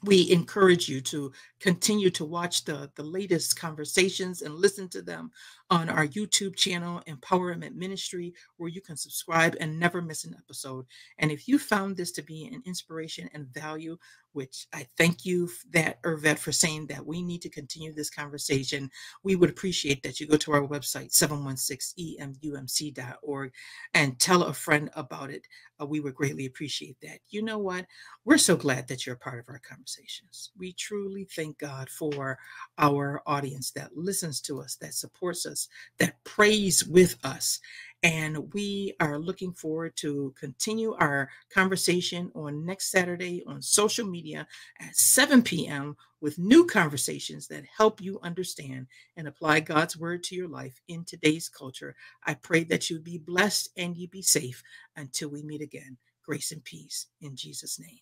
we 0.05 0.31
encourage 0.31 0.89
you 0.89 1.01
to 1.03 1.33
continue 1.61 2.11
to 2.11 2.25
watch 2.25 2.65
the, 2.65 2.91
the 2.95 3.03
latest 3.03 3.59
conversations 3.59 4.43
and 4.43 4.55
listen 4.55 4.89
to 4.91 5.03
them 5.03 5.31
on 5.71 5.89
our 5.89 6.07
YouTube 6.07 6.57
channel, 6.57 7.03
Empowerment 7.09 7.75
Ministry, 7.75 8.35
where 8.57 8.69
you 8.69 8.81
can 8.81 8.97
subscribe 8.97 9.57
and 9.61 9.79
never 9.79 10.03
miss 10.03 10.25
an 10.25 10.37
episode. 10.39 10.87
And 11.19 11.31
if 11.31 11.49
you 11.49 11.59
found 11.59 11.97
this 11.97 12.13
to 12.13 12.23
be 12.23 12.47
an 12.47 12.63
inspiration 12.67 13.29
and 13.33 13.47
value, 13.49 13.97
which 14.35 14.67
I 14.73 14.87
thank 14.99 15.25
you 15.25 15.49
that 15.73 16.03
Irvet 16.03 16.39
for 16.39 16.53
saying 16.53 16.87
that 16.89 17.07
we 17.07 17.23
need 17.23 17.41
to 17.43 17.49
continue 17.49 17.93
this 17.93 18.11
conversation. 18.11 18.91
We 19.23 19.37
would 19.37 19.51
appreciate 19.51 20.03
that 20.03 20.19
you 20.21 20.27
go 20.27 20.37
to 20.39 20.53
our 20.53 20.67
website, 20.67 21.13
716emumc.org, 21.13 23.53
and 23.95 24.19
tell 24.19 24.43
a 24.43 24.53
friend 24.53 24.91
about 24.95 25.31
it. 25.31 25.47
Uh, 25.81 25.87
we 25.87 26.01
would 26.01 26.15
greatly 26.15 26.45
appreciate 26.47 26.97
that. 27.03 27.19
You 27.31 27.43
know 27.43 27.59
what? 27.59 27.87
We're 28.25 28.39
so 28.39 28.57
glad 28.57 28.89
that 28.89 29.07
you're 29.07 29.17
a 29.17 29.19
part 29.19 29.39
of 29.39 29.49
our 29.49 29.61
conversations. 29.61 30.51
We 30.59 30.73
truly 30.73 31.25
thank 31.25 31.59
God 31.59 31.89
for 31.91 32.39
our 32.79 33.23
audience 33.27 33.71
that 33.73 33.97
listens 33.97 34.41
to 34.43 34.61
us, 34.61 34.77
that 34.77 34.95
supports 34.95 35.45
us, 35.47 35.69
that 35.99 36.23
prays 36.25 36.87
with 36.87 37.17
us. 37.25 37.61
And 38.05 38.55
we 38.55 38.95
are 39.01 39.19
looking 39.19 39.55
forward 39.55 39.97
to 39.99 40.35
continue 40.41 40.95
our 41.01 41.31
conversation 41.55 42.33
on 42.37 42.67
next 42.67 42.93
Saturday 42.93 43.45
on 43.47 43.63
social 43.63 44.07
media 44.07 44.49
at 44.81 44.97
7 44.97 45.43
p.m. 45.43 45.97
with 46.23 46.39
new 46.41 46.67
conversations 46.67 47.49
that 47.49 47.65
help 47.79 48.03
you 48.03 48.21
understand 48.25 48.89
and 49.19 49.29
apply 49.29 49.61
God's 49.61 49.99
word 49.99 50.25
to 50.25 50.37
your 50.37 50.49
life 50.49 50.81
in 50.89 51.05
today's 51.05 51.51
culture. 51.51 51.97
I 52.27 52.37
pray 52.37 52.65
that 52.67 52.91
you 52.91 53.01
be 53.01 53.19
blessed 53.19 53.71
and 53.79 53.99
you 53.99 54.09
be 54.09 54.23
safe 54.23 54.65
until 54.97 55.31
we 55.31 55.43
meet 55.45 55.63
again. 55.63 55.99
Grace 56.27 56.53
and 56.53 56.65
peace 56.65 57.09
in 57.23 57.37
Jesus' 57.37 57.81
name. 57.81 58.01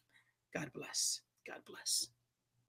God 0.54 0.72
bless. 0.74 1.22
God 1.48 1.62
bless. 1.66 2.08